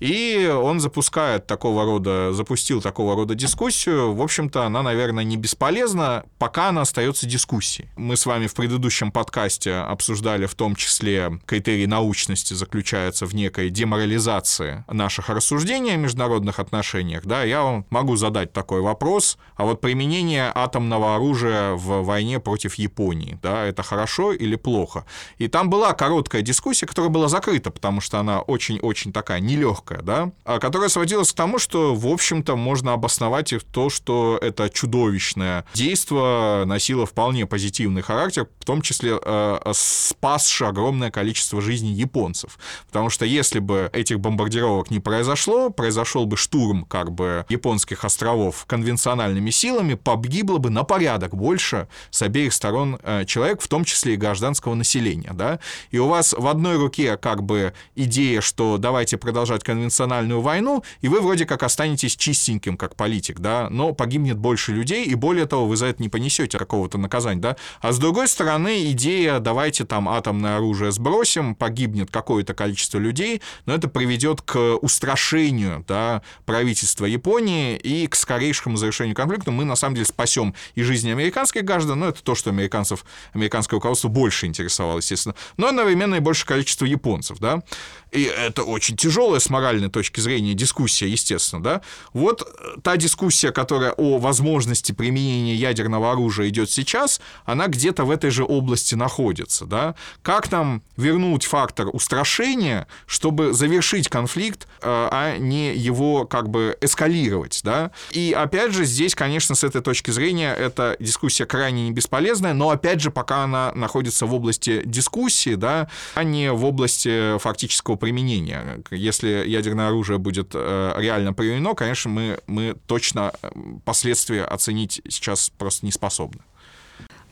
И 0.00 0.46
он 0.46 0.80
запускает 0.80 1.46
такого 1.46 1.84
рода, 1.84 2.32
запустил 2.32 2.80
такого 2.82 3.14
рода 3.14 3.34
дискуссию. 3.34 4.14
В 4.14 4.22
общем-то, 4.22 4.64
она, 4.64 4.82
наверное, 4.82 5.24
не 5.24 5.36
бесполезна, 5.36 6.24
пока 6.38 6.68
она 6.68 6.82
остается 6.82 7.26
дискуссией. 7.26 7.88
Мы 7.96 8.16
с 8.16 8.26
вами 8.26 8.46
в 8.46 8.54
предыдущем 8.54 9.12
подкасте 9.12 9.74
обсуждали 9.74 10.46
в 10.46 10.54
том 10.54 10.74
числе 10.76 11.40
критерий 11.46 11.86
научности 11.86 12.54
заключается 12.54 13.26
в 13.26 13.34
некой 13.34 13.70
деморализации 13.70 14.84
наших 14.88 15.28
рассуждений 15.28 15.94
о 15.94 15.96
международных 15.96 16.58
отношениях. 16.58 17.24
Да, 17.24 17.44
я 17.44 17.62
вам 17.62 17.86
могу 17.90 18.16
задать 18.16 18.52
такой 18.52 18.80
вопрос, 18.80 19.38
а 19.56 19.64
вот 19.64 19.80
применение 19.80 20.50
атомного 20.54 21.14
оружия 21.14 21.72
в 21.72 22.02
войне 22.02 22.40
против 22.40 22.74
Японии, 22.74 23.38
да, 23.42 23.64
это 23.64 23.82
хорошо 23.82 24.32
или 24.32 24.56
плохо? 24.56 25.04
И 25.38 25.48
там 25.48 25.70
была 25.70 25.92
короткая 25.92 26.42
дискуссия, 26.42 26.86
которая 26.86 27.10
была 27.10 27.28
закрыта, 27.28 27.70
потому 27.70 28.00
что 28.00 28.18
она 28.18 28.40
очень-очень 28.40 29.12
такая 29.12 29.40
нелегкая, 29.62 30.02
да, 30.02 30.30
а 30.44 30.58
которая 30.58 30.88
сводилась 30.88 31.32
к 31.32 31.34
тому, 31.34 31.58
что, 31.58 31.94
в 31.94 32.06
общем-то, 32.06 32.56
можно 32.56 32.92
обосновать 32.92 33.52
их 33.52 33.62
то, 33.64 33.90
что 33.90 34.38
это 34.40 34.68
чудовищное 34.68 35.64
действие, 35.74 36.64
носила 36.64 37.06
вполне 37.06 37.46
позитивный 37.46 38.02
характер, 38.02 38.48
в 38.58 38.64
том 38.64 38.82
числе 38.82 39.18
э, 39.22 39.72
спасши 39.72 40.64
огромное 40.64 41.10
количество 41.10 41.60
жизней 41.60 41.92
японцев. 41.92 42.58
Потому 42.86 43.10
что 43.10 43.24
если 43.24 43.60
бы 43.60 43.90
этих 43.92 44.20
бомбардировок 44.20 44.90
не 44.90 45.00
произошло, 45.00 45.70
произошел 45.70 46.26
бы 46.26 46.36
штурм 46.36 46.84
как 46.84 47.12
бы 47.12 47.44
японских 47.48 48.04
островов 48.04 48.64
конвенциональными 48.66 49.50
силами, 49.50 49.94
погибло 49.94 50.58
бы 50.58 50.70
на 50.70 50.84
порядок 50.84 51.34
больше 51.34 51.88
с 52.10 52.22
обеих 52.22 52.52
сторон 52.52 52.98
э, 53.02 53.24
человек, 53.26 53.60
в 53.60 53.68
том 53.68 53.84
числе 53.84 54.14
и 54.14 54.16
гражданского 54.16 54.74
населения, 54.74 55.30
да, 55.32 55.60
и 55.90 55.98
у 55.98 56.08
вас 56.08 56.34
в 56.36 56.46
одной 56.46 56.76
руке 56.76 57.16
как 57.16 57.42
бы 57.42 57.72
идея, 57.94 58.40
что 58.40 58.78
давайте 58.78 59.16
продолжать 59.42 59.64
конвенциональную 59.64 60.40
войну, 60.40 60.84
и 61.00 61.08
вы 61.08 61.20
вроде 61.20 61.46
как 61.46 61.64
останетесь 61.64 62.14
чистеньким 62.14 62.76
как 62.76 62.94
политик, 62.94 63.40
да, 63.40 63.68
но 63.70 63.92
погибнет 63.92 64.38
больше 64.38 64.70
людей, 64.70 65.04
и 65.04 65.16
более 65.16 65.46
того, 65.46 65.66
вы 65.66 65.76
за 65.76 65.86
это 65.86 66.00
не 66.00 66.08
понесете 66.08 66.58
какого-то 66.58 66.96
наказания, 66.96 67.40
да, 67.40 67.56
а 67.80 67.90
с 67.90 67.98
другой 67.98 68.28
стороны, 68.28 68.92
идея, 68.92 69.40
давайте 69.40 69.84
там 69.84 70.08
атомное 70.08 70.58
оружие 70.58 70.92
сбросим, 70.92 71.56
погибнет 71.56 72.12
какое-то 72.12 72.54
количество 72.54 72.98
людей, 72.98 73.42
но 73.66 73.74
это 73.74 73.88
приведет 73.88 74.42
к 74.42 74.76
устрашению, 74.76 75.84
да, 75.88 76.22
правительства 76.46 77.06
Японии 77.06 77.76
и 77.76 78.06
к 78.06 78.14
скорейшему 78.14 78.76
завершению 78.76 79.16
конфликта. 79.16 79.50
Мы, 79.50 79.64
на 79.64 79.74
самом 79.74 79.96
деле, 79.96 80.06
спасем 80.06 80.54
и 80.76 80.82
жизни 80.82 81.10
американских 81.10 81.64
граждан, 81.64 81.98
но 81.98 82.08
это 82.10 82.22
то, 82.22 82.36
что 82.36 82.50
американцев, 82.50 83.04
американское 83.32 83.76
руководство 83.76 84.06
больше 84.06 84.46
интересовало, 84.46 84.98
естественно, 84.98 85.34
но 85.56 85.66
одновременно 85.66 86.14
и 86.14 86.20
большее 86.20 86.46
количество 86.46 86.84
японцев, 86.84 87.38
да. 87.40 87.64
И 88.12 88.24
это 88.24 88.62
очень 88.62 88.96
тяжелая 89.32 89.40
с 89.40 89.50
моральной 89.50 89.88
точки 89.88 90.20
зрения 90.20 90.54
дискуссия, 90.54 91.08
естественно, 91.08 91.62
да. 91.62 91.80
Вот 92.12 92.42
э, 92.42 92.80
та 92.82 92.96
дискуссия, 92.96 93.52
которая 93.52 93.92
о 93.92 94.18
возможности 94.18 94.92
применения 94.92 95.54
ядерного 95.54 96.12
оружия 96.12 96.48
идет 96.48 96.70
сейчас, 96.70 97.20
она 97.44 97.68
где-то 97.68 98.04
в 98.04 98.10
этой 98.10 98.30
же 98.30 98.44
области 98.44 98.94
находится, 98.94 99.64
да. 99.64 99.94
Как 100.22 100.50
нам 100.50 100.82
вернуть 100.96 101.44
фактор 101.44 101.88
устрашения, 101.92 102.86
чтобы 103.06 103.52
завершить 103.52 104.08
конфликт, 104.08 104.66
э, 104.82 105.08
а 105.10 105.38
не 105.38 105.74
его 105.74 106.26
как 106.26 106.48
бы 106.48 106.76
эскалировать, 106.80 107.60
да. 107.64 107.90
И 108.12 108.34
опять 108.36 108.72
же, 108.72 108.84
здесь, 108.84 109.14
конечно, 109.14 109.54
с 109.54 109.64
этой 109.64 109.82
точки 109.82 110.10
зрения, 110.10 110.54
эта 110.54 110.96
дискуссия 111.00 111.46
крайне 111.46 111.84
не 111.84 111.92
бесполезная, 111.92 112.54
но 112.54 112.70
опять 112.70 113.00
же, 113.00 113.10
пока 113.10 113.44
она 113.44 113.72
находится 113.74 114.26
в 114.26 114.34
области 114.34 114.82
дискуссии, 114.84 115.54
да, 115.54 115.88
а 116.14 116.24
не 116.24 116.52
в 116.52 116.64
области 116.64 117.38
фактического 117.38 117.96
применения. 117.96 118.82
Если 118.90 119.21
ядерное 119.26 119.88
оружие 119.88 120.18
будет 120.18 120.52
э, 120.54 120.94
реально 120.96 121.32
применено, 121.32 121.74
конечно, 121.74 122.10
мы, 122.10 122.40
мы 122.46 122.74
точно 122.86 123.32
э, 123.42 123.50
последствия 123.84 124.44
оценить 124.44 125.00
сейчас 125.08 125.50
просто 125.50 125.86
не 125.86 125.92
способны. 125.92 126.40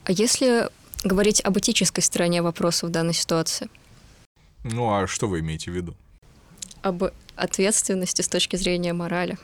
А 0.05 0.13
если 0.13 0.69
говорить 1.05 1.41
об 1.45 1.59
этической 1.59 2.03
стороне 2.03 2.43
вопроса 2.43 2.87
в 2.87 2.91
данной 2.91 3.15
ситуации? 3.15 3.69
Ну, 4.65 4.93
а 4.93 5.07
что 5.07 5.29
вы 5.29 5.41
имеете 5.41 5.71
в 5.71 5.75
виду? 5.75 5.97
Об 6.83 7.05
ответственности 7.37 8.23
с 8.23 8.29
точки 8.29 8.57
зрения 8.57 8.93
морали. 8.93 9.39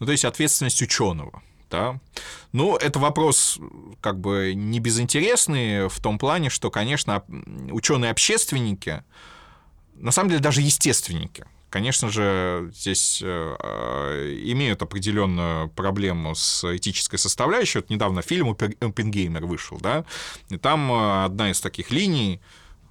Ну, 0.00 0.06
то 0.06 0.12
есть 0.12 0.24
ответственность 0.24 0.82
ученого 0.82 1.42
да. 1.72 1.98
Ну, 2.52 2.76
это 2.76 2.98
вопрос 2.98 3.58
как 4.00 4.20
бы 4.20 4.52
не 4.54 4.78
безинтересный 4.78 5.88
в 5.88 6.00
том 6.00 6.18
плане, 6.18 6.50
что, 6.50 6.70
конечно, 6.70 7.24
ученые-общественники, 7.70 9.02
на 9.94 10.12
самом 10.12 10.28
деле 10.28 10.42
даже 10.42 10.60
естественники, 10.60 11.46
конечно 11.72 12.10
же, 12.10 12.70
здесь 12.74 13.20
э, 13.24 14.36
имеют 14.44 14.82
определенную 14.82 15.70
проблему 15.70 16.34
с 16.34 16.62
этической 16.76 17.18
составляющей. 17.18 17.78
Вот 17.78 17.88
недавно 17.88 18.20
фильм 18.20 18.50
«Оппенгеймер» 18.50 19.46
вышел, 19.46 19.78
да, 19.78 20.04
и 20.50 20.58
там 20.58 20.92
э, 20.92 21.24
одна 21.24 21.50
из 21.50 21.60
таких 21.60 21.90
линий, 21.90 22.40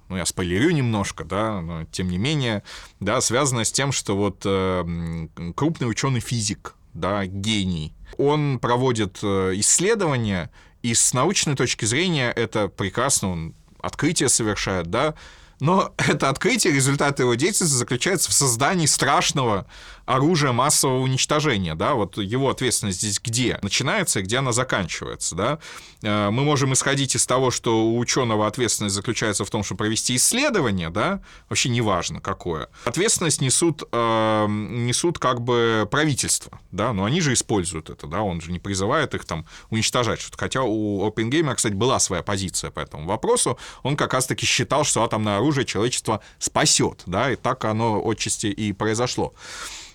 ну, 0.08 0.16
я 0.16 0.26
спойлерю 0.26 0.70
немножко, 0.70 1.24
да, 1.24 1.60
но 1.60 1.84
тем 1.92 2.08
не 2.08 2.18
менее, 2.18 2.64
да, 2.98 3.20
связана 3.20 3.64
с 3.64 3.70
тем, 3.70 3.92
что 3.92 4.16
вот 4.16 4.42
э, 4.44 5.28
крупный 5.54 5.88
ученый 5.88 6.20
физик, 6.20 6.74
да, 6.92 7.24
гений, 7.24 7.94
он 8.18 8.58
проводит 8.58 9.20
э, 9.22 9.52
исследования, 9.54 10.50
и 10.82 10.92
с 10.92 11.14
научной 11.14 11.54
точки 11.54 11.84
зрения 11.84 12.32
это 12.32 12.66
прекрасно, 12.66 13.30
он 13.30 13.54
открытие 13.80 14.28
совершает, 14.28 14.88
да, 14.88 15.14
но 15.62 15.94
это 15.96 16.28
открытие, 16.28 16.74
результат 16.74 17.20
его 17.20 17.34
деятельности 17.34 17.76
заключается 17.76 18.30
в 18.30 18.34
создании 18.34 18.86
страшного 18.86 19.66
оружие 20.04 20.52
массового 20.52 21.00
уничтожения, 21.00 21.76
да, 21.76 21.94
вот 21.94 22.18
его 22.18 22.50
ответственность 22.50 22.98
здесь 22.98 23.20
где 23.22 23.58
начинается 23.62 24.18
и 24.18 24.22
где 24.22 24.38
она 24.38 24.50
заканчивается, 24.52 25.36
да. 25.36 25.58
Э, 26.02 26.30
мы 26.30 26.42
можем 26.42 26.72
исходить 26.72 27.14
из 27.14 27.24
того, 27.26 27.52
что 27.52 27.84
у 27.84 27.98
ученого 27.98 28.48
ответственность 28.48 28.96
заключается 28.96 29.44
в 29.44 29.50
том, 29.50 29.62
чтобы 29.62 29.78
провести 29.78 30.16
исследование, 30.16 30.90
да, 30.90 31.22
вообще 31.48 31.68
неважно 31.68 32.20
какое. 32.20 32.68
Ответственность 32.84 33.40
несут, 33.40 33.84
э, 33.92 34.46
несут 34.48 35.20
как 35.20 35.40
бы 35.40 35.86
правительство, 35.88 36.58
да, 36.72 36.92
но 36.92 37.04
они 37.04 37.20
же 37.20 37.32
используют 37.32 37.88
это, 37.88 38.08
да, 38.08 38.22
он 38.22 38.40
же 38.40 38.50
не 38.50 38.58
призывает 38.58 39.14
их 39.14 39.24
там 39.24 39.46
уничтожать 39.70 40.20
что-то. 40.20 40.38
Хотя 40.38 40.62
у 40.62 41.08
OpenGamer, 41.08 41.54
кстати, 41.54 41.74
была 41.74 42.00
своя 42.00 42.24
позиция 42.24 42.72
по 42.72 42.80
этому 42.80 43.06
вопросу, 43.06 43.56
он 43.84 43.96
как 43.96 44.12
раз-таки 44.14 44.44
считал, 44.46 44.82
что 44.82 45.04
атомное 45.04 45.36
оружие 45.36 45.51
человечество 45.52 46.20
спасет, 46.38 47.02
да, 47.06 47.32
и 47.32 47.36
так 47.36 47.64
оно 47.64 48.02
отчасти 48.04 48.46
и 48.46 48.72
произошло. 48.72 49.34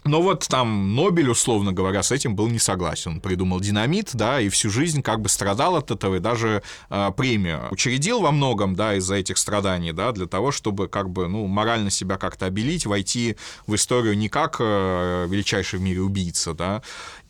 Но 0.07 0.21
вот 0.21 0.47
там 0.47 0.95
Нобель, 0.95 1.29
условно 1.29 1.73
говоря, 1.73 2.01
с 2.01 2.11
этим 2.11 2.35
был 2.35 2.47
не 2.47 2.59
согласен. 2.59 3.11
Он 3.11 3.21
придумал 3.21 3.59
динамит, 3.59 4.11
да, 4.13 4.39
и 4.39 4.49
всю 4.49 4.69
жизнь 4.69 5.01
как 5.01 5.21
бы 5.21 5.29
страдал 5.29 5.75
от 5.75 5.91
этого, 5.91 6.15
и 6.15 6.19
даже 6.19 6.63
э, 6.89 7.11
премию 7.15 7.67
учредил 7.71 8.21
во 8.21 8.31
многом, 8.31 8.75
да, 8.75 8.95
из-за 8.95 9.15
этих 9.15 9.37
страданий, 9.37 9.91
да, 9.91 10.11
для 10.13 10.25
того, 10.25 10.51
чтобы 10.51 10.87
как 10.87 11.09
бы, 11.09 11.27
ну, 11.27 11.45
морально 11.47 11.89
себя 11.89 12.17
как-то 12.17 12.45
обелить, 12.45 12.85
войти 12.85 13.35
в 13.65 13.75
историю 13.75 14.17
не 14.17 14.29
как 14.29 14.57
э, 14.59 15.27
величайший 15.29 15.79
в 15.79 15.81
мире 15.81 16.01
убийца, 16.01 16.53
да, 16.53 16.81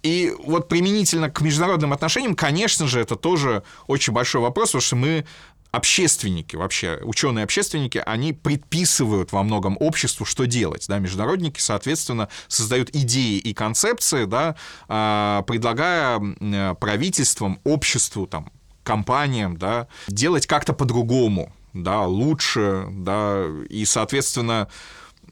и 0.04 0.34
вот 0.44 0.70
применительно 0.70 1.30
к 1.30 1.42
международным 1.42 1.92
отношениям, 1.94 2.36
конечно 2.36 2.88
же, 2.88 3.00
это 3.00 3.16
тоже 3.16 3.64
очень 3.88 4.14
большой 4.14 4.42
вопрос, 4.42 4.70
потому 4.70 4.82
что 4.82 4.96
мы 4.96 5.26
общественники 5.72 6.56
вообще, 6.56 7.00
ученые-общественники, 7.04 8.02
они 8.06 8.34
предписывают 8.34 9.32
во 9.32 9.44
многом 9.44 9.78
обществу, 9.80 10.26
что 10.26 10.46
делать. 10.46 10.86
Да? 10.88 11.00
Международники, 11.00 11.60
соответственно, 11.60 12.30
создают 12.48 12.90
идеи 12.96 13.38
и 13.38 13.54
концепции, 13.54 14.26
да, 14.26 14.56
а, 14.88 15.44
предлагая 15.44 16.20
правительствам, 16.76 17.60
обществу, 17.64 18.28
там, 18.28 18.52
компаниям 18.84 19.58
да, 19.58 19.88
делать 20.08 20.48
как-то 20.48 20.74
по-другому, 20.74 21.54
да, 21.74 22.06
лучше, 22.06 22.86
да, 22.90 23.46
и, 23.70 23.84
соответственно, 23.86 24.70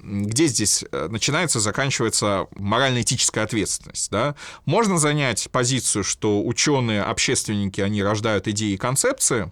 где 0.06 0.48
здесь 0.48 0.84
э, 0.92 1.08
начинается, 1.10 1.60
заканчивается 1.60 2.48
морально-этическая 2.56 3.44
ответственность. 3.44 4.12
Да? 4.12 4.36
Можно 4.66 5.00
занять 5.00 5.50
позицию, 5.52 6.04
что 6.04 6.46
ученые, 6.46 7.02
общественники, 7.02 7.82
они 7.82 8.04
рождают 8.04 8.48
идеи 8.48 8.74
и 8.74 8.78
концепции, 8.78 9.52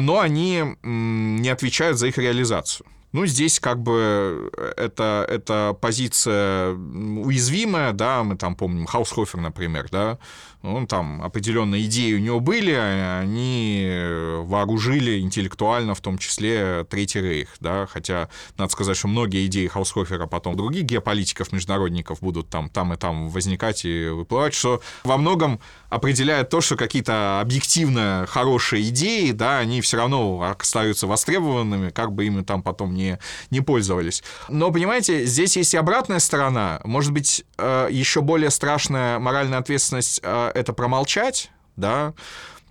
но 0.00 0.20
они 0.20 0.76
не 0.82 1.48
отвечают 1.48 1.98
за 1.98 2.08
их 2.08 2.18
реализацию. 2.18 2.86
Ну, 3.12 3.24
здесь 3.24 3.60
как 3.60 3.82
бы 3.82 4.50
э, 4.56 4.72
это, 4.76 5.24
это 5.28 5.76
позиция 5.80 6.72
уязвимая, 6.72 7.92
да, 7.92 8.22
мы 8.22 8.36
там 8.36 8.54
помним 8.54 8.84
Хаусхофер, 8.84 9.40
например, 9.40 9.88
да, 9.90 10.18
он 10.62 10.86
там 10.86 11.22
определенные 11.22 11.84
идеи 11.86 12.14
у 12.14 12.18
него 12.18 12.40
были, 12.40 12.72
они 12.72 13.88
вооружили 14.44 15.20
интеллектуально, 15.20 15.94
в 15.94 16.00
том 16.00 16.18
числе 16.18 16.84
Третий 16.84 17.20
Рейх, 17.20 17.48
да, 17.60 17.86
хотя 17.86 18.28
надо 18.56 18.72
сказать, 18.72 18.96
что 18.96 19.08
многие 19.08 19.46
идеи 19.46 19.66
Хаусхофера 19.66 20.26
потом 20.26 20.56
других 20.56 20.84
геополитиков, 20.84 21.52
международников 21.52 22.20
будут 22.20 22.48
там, 22.48 22.68
там 22.68 22.92
и 22.92 22.96
там 22.96 23.28
возникать 23.28 23.84
и 23.84 24.08
выплывать, 24.08 24.54
что 24.54 24.80
во 25.04 25.16
многом 25.16 25.60
определяет 25.88 26.50
то, 26.50 26.60
что 26.60 26.76
какие-то 26.76 27.40
объективно 27.40 28.26
хорошие 28.28 28.88
идеи, 28.88 29.30
да, 29.30 29.58
они 29.58 29.80
все 29.80 29.96
равно 29.98 30.42
остаются 30.58 31.06
востребованными, 31.06 31.90
как 31.90 32.12
бы 32.12 32.26
ими 32.26 32.42
там 32.42 32.62
потом 32.62 32.94
не, 32.94 33.18
не 33.50 33.60
пользовались. 33.60 34.22
Но, 34.48 34.70
понимаете, 34.70 35.24
здесь 35.24 35.56
есть 35.56 35.74
и 35.74 35.76
обратная 35.76 36.18
сторона. 36.18 36.80
Может 36.84 37.12
быть, 37.12 37.44
э, 37.58 37.88
еще 37.90 38.20
более 38.20 38.50
страшная 38.50 39.18
моральная 39.18 39.58
ответственность 39.58 40.20
э,— 40.22 40.45
это 40.54 40.72
промолчать, 40.72 41.50
да, 41.76 42.14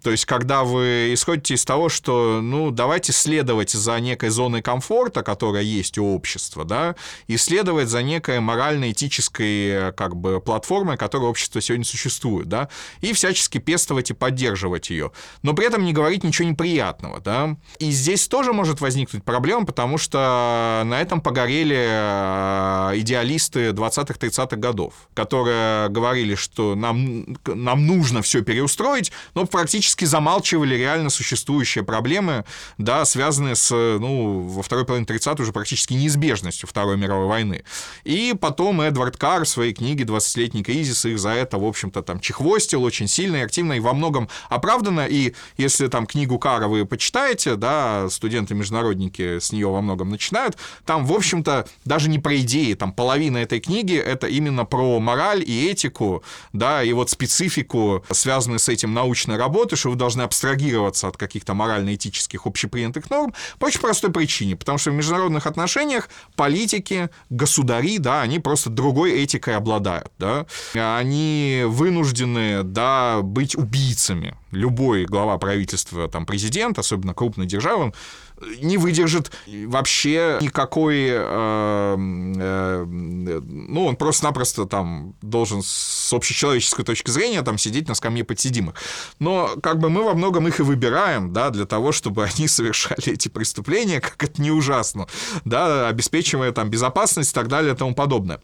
то 0.06 0.12
есть, 0.12 0.26
когда 0.26 0.64
вы 0.64 1.16
исходите 1.16 1.56
из 1.56 1.66
того, 1.66 1.90
что, 1.90 2.40
ну, 2.40 2.70
давайте 2.70 3.12
следовать 3.12 3.72
за 3.72 4.00
некой 4.00 4.30
зоной 4.30 4.62
комфорта, 4.62 5.24
которая 5.24 5.64
есть 5.64 5.98
у 5.98 6.06
общества, 6.14 6.64
да, 6.64 6.96
и 7.26 7.38
следовать 7.38 7.90
за 7.90 8.04
некой 8.04 8.40
морально-этической, 8.40 9.92
как 9.94 10.16
бы, 10.16 10.42
платформой, 10.42 10.96
которая 10.96 11.28
общество 11.28 11.60
сегодня 11.60 11.86
существует, 11.86 12.48
да, 12.48 12.70
и 13.02 13.14
всячески 13.14 13.58
пестовать 13.58 14.12
и 14.12 14.14
поддерживать 14.14 14.92
ее. 14.92 15.12
Но 15.42 15.54
при 15.54 15.66
этом 15.66 15.84
не 15.84 15.92
говорить 15.92 16.24
ничего 16.24 16.50
неприятного, 16.50 17.20
да. 17.20 17.58
И 17.80 17.90
здесь 17.90 18.28
тоже 18.28 18.54
может 18.54 18.82
возникнуть 18.82 19.24
проблема, 19.24 19.66
потому 19.66 19.98
что 19.98 20.84
на 20.86 21.02
этом 21.02 21.20
погорели 21.20 21.80
э, 21.80 23.00
идеалисты 23.00 23.70
20-30-х 23.70 24.56
годов, 24.58 24.94
которые 25.16 25.90
говорили, 25.90 26.36
что 26.36 26.76
нам, 26.76 27.26
нам 27.48 27.88
нужно 27.88 28.22
все 28.22 28.44
переустроить, 28.44 29.12
но 29.34 29.48
практически 29.48 29.95
фактически 29.96 30.06
замалчивали 30.06 30.76
реально 30.76 31.10
существующие 31.10 31.84
проблемы, 31.84 32.44
да, 32.78 33.06
связанные 33.06 33.56
с, 33.56 33.72
ну, 33.72 34.42
во 34.42 34.62
второй 34.62 34.86
половине 34.86 35.06
30 35.06 35.40
уже 35.40 35.52
практически 35.52 35.94
неизбежностью 35.94 36.68
Второй 36.68 36.98
мировой 36.98 37.28
войны. 37.28 37.64
И 38.04 38.34
потом 38.40 38.82
Эдвард 38.82 39.18
Карр 39.18 39.46
в 39.46 39.48
своей 39.48 39.74
книге 39.74 40.04
«20-летний 40.04 40.64
кризис» 40.64 41.06
их 41.06 41.18
за 41.18 41.30
это, 41.30 41.58
в 41.58 41.64
общем-то, 41.64 42.02
там 42.02 42.20
чехвостил 42.20 42.84
очень 42.84 43.08
сильно 43.08 43.38
и 43.38 43.40
активно, 43.40 43.74
и 43.74 43.80
во 43.80 43.94
многом 43.94 44.28
оправданно. 44.50 45.06
И 45.08 45.34
если 45.58 45.88
там 45.88 46.06
книгу 46.06 46.40
Карра 46.40 46.68
вы 46.68 46.86
почитаете, 46.86 47.56
да, 47.56 48.10
студенты-международники 48.10 49.40
с 49.40 49.54
нее 49.54 49.68
во 49.68 49.82
многом 49.82 50.10
начинают, 50.10 50.58
там, 50.86 51.06
в 51.06 51.14
общем-то, 51.14 51.68
даже 51.86 52.10
не 52.10 52.20
про 52.20 52.36
идеи, 52.38 52.74
там 52.74 52.92
половина 52.92 53.38
этой 53.38 53.60
книги— 53.60 53.96
это 54.14 54.28
именно 54.28 54.66
про 54.66 55.00
мораль 55.00 55.44
и 55.46 55.70
этику, 55.72 56.24
да, 56.54 56.84
и 56.84 56.92
вот 56.94 57.10
специфику, 57.10 58.04
связанную 58.12 58.60
с 58.60 58.68
этим 58.70 58.94
научной 58.94 59.38
работы, 59.38 59.76
что 59.86 59.92
вы 59.92 59.98
должны 59.98 60.24
абстрагироваться 60.24 61.08
от 61.08 61.16
каких-то 61.16 61.54
морально-этических 61.54 62.48
общепринятых 62.48 63.12
норм 63.12 63.36
по 63.60 63.66
очень 63.66 63.80
простой 63.80 64.12
причине, 64.12 64.56
потому 64.56 64.80
что 64.80 64.90
в 64.90 64.96
международных 64.96 65.46
отношениях 65.46 66.10
политики, 66.36 67.12
государи, 67.30 68.00
да, 68.00 68.24
они 68.24 68.40
просто 68.40 68.72
другой 68.72 69.24
этикой 69.24 69.56
обладают, 69.56 70.12
да, 70.18 70.48
они 70.74 71.66
вынуждены, 71.68 72.64
да, 72.64 73.22
быть 73.22 73.56
убийцами. 73.56 74.36
Любой 74.50 75.06
глава 75.06 75.38
правительства, 75.38 76.08
там, 76.08 76.26
президент, 76.26 76.80
особенно 76.80 77.14
крупной 77.14 77.46
державы, 77.46 77.94
не 78.62 78.78
выдержит 78.78 79.32
вообще 79.48 80.38
никакой... 80.42 81.08
Э, 81.10 81.96
э, 81.98 82.86
ну, 82.86 83.86
он 83.86 83.96
просто-напросто 83.96 84.66
там 84.66 85.16
должен 85.22 85.62
с 85.64 86.12
общечеловеческой 86.14 86.86
точки 86.86 87.12
зрения 87.12 87.42
там 87.42 87.58
сидеть 87.58 87.88
на 87.88 87.96
скамье 87.96 88.24
подсидимых. 88.24 88.76
Но 89.20 89.56
как 89.62 89.80
бы 89.80 89.90
мы 89.90 90.04
во 90.04 90.14
многом 90.14 90.48
их 90.48 90.60
и 90.60 90.64
выбираем, 90.64 91.34
да, 91.34 91.50
для 91.50 91.66
того, 91.66 91.92
чтобы 91.92 92.24
они 92.36 92.48
совершали 92.48 93.14
эти 93.14 93.28
преступления, 93.28 94.02
как 94.02 94.22
это 94.24 94.42
не 94.42 94.52
ужасно, 94.52 95.08
да, 95.46 95.88
обеспечивая 95.88 96.52
там 96.52 96.70
безопасность 96.70 97.32
и 97.32 97.34
так 97.34 97.48
далее 97.48 97.74
и 97.74 97.78
тому 97.78 97.96
подобное. 97.96 98.40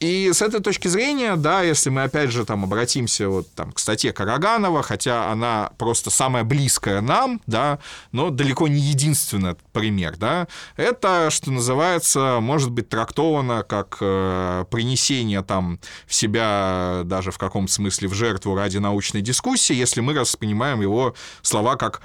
И 0.00 0.32
с 0.32 0.40
этой 0.40 0.60
точки 0.60 0.88
зрения, 0.88 1.36
да, 1.36 1.60
если 1.60 1.90
мы 1.90 2.04
опять 2.04 2.30
же 2.30 2.46
там 2.46 2.64
обратимся 2.64 3.28
вот 3.28 3.52
там 3.52 3.70
к 3.70 3.78
статье 3.78 4.14
Караганова, 4.14 4.82
хотя 4.82 5.30
она 5.30 5.72
просто 5.76 6.08
самая 6.08 6.42
близкая 6.42 7.02
нам, 7.02 7.42
да, 7.46 7.80
но 8.10 8.30
далеко 8.30 8.66
не 8.66 8.80
единственный 8.80 9.56
пример, 9.72 10.16
да, 10.16 10.48
это, 10.76 11.28
что 11.28 11.50
называется, 11.50 12.38
может 12.40 12.70
быть 12.70 12.88
трактовано 12.88 13.62
как 13.62 13.98
э, 14.00 14.64
принесение 14.70 15.42
там 15.42 15.78
в 16.06 16.14
себя 16.14 17.02
даже 17.04 17.30
в 17.30 17.36
каком-то 17.36 17.70
смысле 17.70 18.08
в 18.08 18.14
жертву 18.14 18.54
ради 18.54 18.78
научной 18.78 19.20
дискуссии, 19.20 19.74
если 19.74 20.00
мы 20.00 20.14
воспринимаем 20.14 20.80
его 20.80 21.14
слова 21.42 21.76
как 21.76 22.00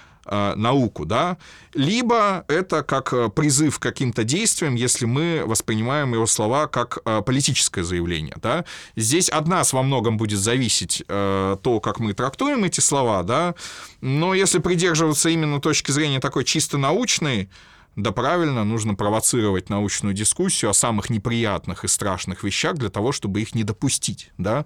науку, 0.56 1.06
да, 1.06 1.38
либо 1.74 2.46
это 2.48 2.84
как 2.84 3.14
э, 3.14 3.30
призыв 3.30 3.80
к 3.80 3.82
каким-то 3.82 4.24
действиям, 4.24 4.76
если 4.76 5.06
мы 5.06 5.44
воспринимаем 5.46 6.14
его 6.14 6.26
слова 6.26 6.68
как 6.68 7.00
э, 7.06 7.22
политическое 7.22 7.84
заявление, 7.84 8.36
да. 8.42 8.66
Здесь 8.96 9.30
от 9.30 9.48
нас 9.48 9.74
во 9.74 9.84
многом 9.84 10.18
будет 10.18 10.40
зависеть 10.40 11.04
то, 11.08 11.80
как 11.84 12.00
мы 12.00 12.14
трактуем 12.14 12.64
эти 12.64 12.80
слова, 12.80 13.24
да, 13.24 13.56
но 14.02 14.34
если 14.34 14.60
придерживаться 14.60 15.30
именно 15.30 15.62
точки 15.62 15.92
зрения 15.92 16.20
такой 16.20 16.44
чисто 16.44 16.78
научной, 16.78 17.50
да 17.96 18.12
правильно, 18.12 18.64
нужно 18.64 18.96
провоцировать 18.96 19.70
научную 19.70 20.14
дискуссию 20.14 20.72
о 20.72 20.74
самых 20.74 21.10
неприятных 21.10 21.86
и 21.86 21.88
страшных 21.88 22.44
вещах 22.44 22.76
для 22.76 22.90
того, 22.90 23.12
чтобы 23.12 23.42
их 23.42 23.56
не 23.56 23.64
допустить, 23.64 24.32
да. 24.38 24.66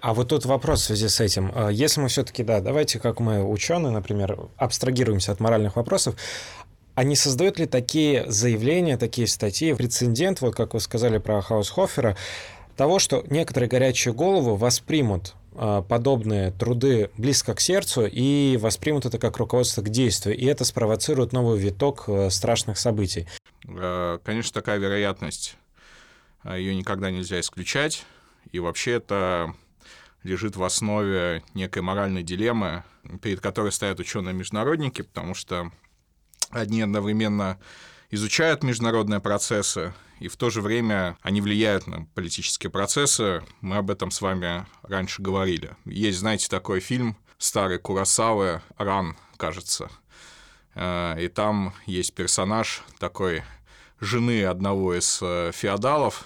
А 0.00 0.14
вот 0.14 0.28
тут 0.28 0.44
вопрос 0.46 0.82
в 0.82 0.84
связи 0.84 1.08
с 1.08 1.20
этим. 1.20 1.52
А 1.54 1.68
если 1.68 2.00
мы 2.00 2.08
все-таки, 2.08 2.42
да, 2.42 2.60
давайте, 2.60 2.98
как 2.98 3.20
мы 3.20 3.44
ученые, 3.44 3.92
например, 3.92 4.48
абстрагируемся 4.56 5.32
от 5.32 5.40
моральных 5.40 5.76
вопросов, 5.76 6.16
а 6.94 7.04
не 7.04 7.16
создают 7.16 7.58
ли 7.58 7.66
такие 7.66 8.30
заявления, 8.30 8.96
такие 8.96 9.26
статьи, 9.26 9.72
прецедент, 9.74 10.40
вот 10.40 10.54
как 10.54 10.74
вы 10.74 10.80
сказали 10.80 11.18
про 11.18 11.40
Хаусхофера, 11.40 12.16
того, 12.76 12.98
что 12.98 13.24
некоторые 13.28 13.68
горячие 13.68 14.14
головы 14.14 14.56
воспримут 14.56 15.34
а, 15.54 15.82
подобные 15.82 16.52
труды 16.52 17.10
близко 17.16 17.54
к 17.54 17.60
сердцу 17.60 18.06
и 18.06 18.56
воспримут 18.56 19.04
это 19.04 19.18
как 19.18 19.36
руководство 19.36 19.82
к 19.82 19.88
действию, 19.88 20.36
и 20.36 20.46
это 20.46 20.64
спровоцирует 20.64 21.32
новый 21.32 21.58
виток 21.58 22.04
э, 22.06 22.30
страшных 22.30 22.78
событий. 22.78 23.26
Э, 23.66 24.18
конечно, 24.24 24.54
такая 24.54 24.78
вероятность, 24.78 25.56
э, 26.44 26.58
ее 26.58 26.74
никогда 26.74 27.10
нельзя 27.10 27.40
исключать, 27.40 28.04
и 28.52 28.60
вообще 28.60 28.92
это 28.92 29.54
лежит 30.22 30.56
в 30.56 30.62
основе 30.62 31.42
некой 31.54 31.82
моральной 31.82 32.22
дилеммы, 32.22 32.84
перед 33.22 33.40
которой 33.40 33.72
стоят 33.72 34.00
ученые-международники, 34.00 35.02
потому 35.02 35.34
что 35.34 35.70
одни 36.50 36.82
одновременно 36.82 37.58
изучают 38.10 38.62
международные 38.62 39.20
процессы, 39.20 39.94
и 40.18 40.28
в 40.28 40.36
то 40.36 40.50
же 40.50 40.60
время 40.60 41.16
они 41.22 41.40
влияют 41.40 41.86
на 41.86 42.06
политические 42.14 42.70
процессы. 42.70 43.42
Мы 43.60 43.76
об 43.76 43.90
этом 43.90 44.10
с 44.10 44.20
вами 44.20 44.66
раньше 44.82 45.22
говорили. 45.22 45.76
Есть, 45.86 46.18
знаете, 46.18 46.48
такой 46.48 46.80
фильм 46.80 47.16
старый 47.38 47.78
Курасавы 47.78 48.60
«Ран», 48.76 49.16
кажется. 49.38 49.90
Э, 50.74 51.16
и 51.18 51.28
там 51.28 51.72
есть 51.86 52.14
персонаж 52.14 52.82
такой 52.98 53.42
жены 54.00 54.44
одного 54.44 54.94
из 54.94 55.20
э, 55.22 55.52
феодалов, 55.54 56.24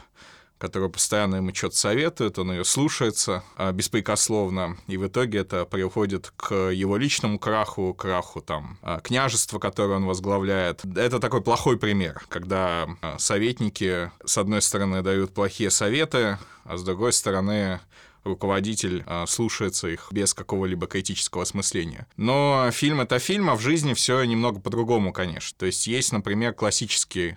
которая 0.58 0.88
постоянно 0.88 1.36
ему 1.36 1.54
что-то 1.54 1.76
советует, 1.76 2.38
он 2.38 2.52
ее 2.52 2.64
слушается 2.64 3.42
а, 3.56 3.72
беспрекословно, 3.72 4.78
и 4.86 4.96
в 4.96 5.06
итоге 5.06 5.40
это 5.40 5.64
приводит 5.64 6.32
к 6.36 6.70
его 6.70 6.96
личному 6.96 7.38
краху, 7.38 7.92
краху 7.94 8.40
там 8.40 8.78
а, 8.82 9.00
княжества, 9.00 9.58
которое 9.58 9.96
он 9.96 10.06
возглавляет. 10.06 10.84
Это 10.96 11.18
такой 11.18 11.42
плохой 11.42 11.78
пример, 11.78 12.22
когда 12.28 12.88
а, 13.02 13.18
советники, 13.18 14.10
с 14.24 14.38
одной 14.38 14.62
стороны, 14.62 15.02
дают 15.02 15.34
плохие 15.34 15.70
советы, 15.70 16.38
а 16.64 16.76
с 16.76 16.84
другой 16.84 17.12
стороны, 17.12 17.80
руководитель 18.22 19.04
слушается 19.26 19.88
их 19.88 20.08
без 20.10 20.32
какого-либо 20.32 20.86
критического 20.86 21.42
осмысления. 21.42 22.06
Но 22.16 22.70
фильм 22.72 23.02
это 23.02 23.18
фильм, 23.18 23.50
а 23.50 23.54
в 23.54 23.60
жизни 23.60 23.92
все 23.92 24.24
немного 24.24 24.60
по-другому, 24.60 25.12
конечно. 25.12 25.54
То 25.58 25.66
есть 25.66 25.86
есть, 25.86 26.10
например, 26.10 26.54
классический 26.54 27.36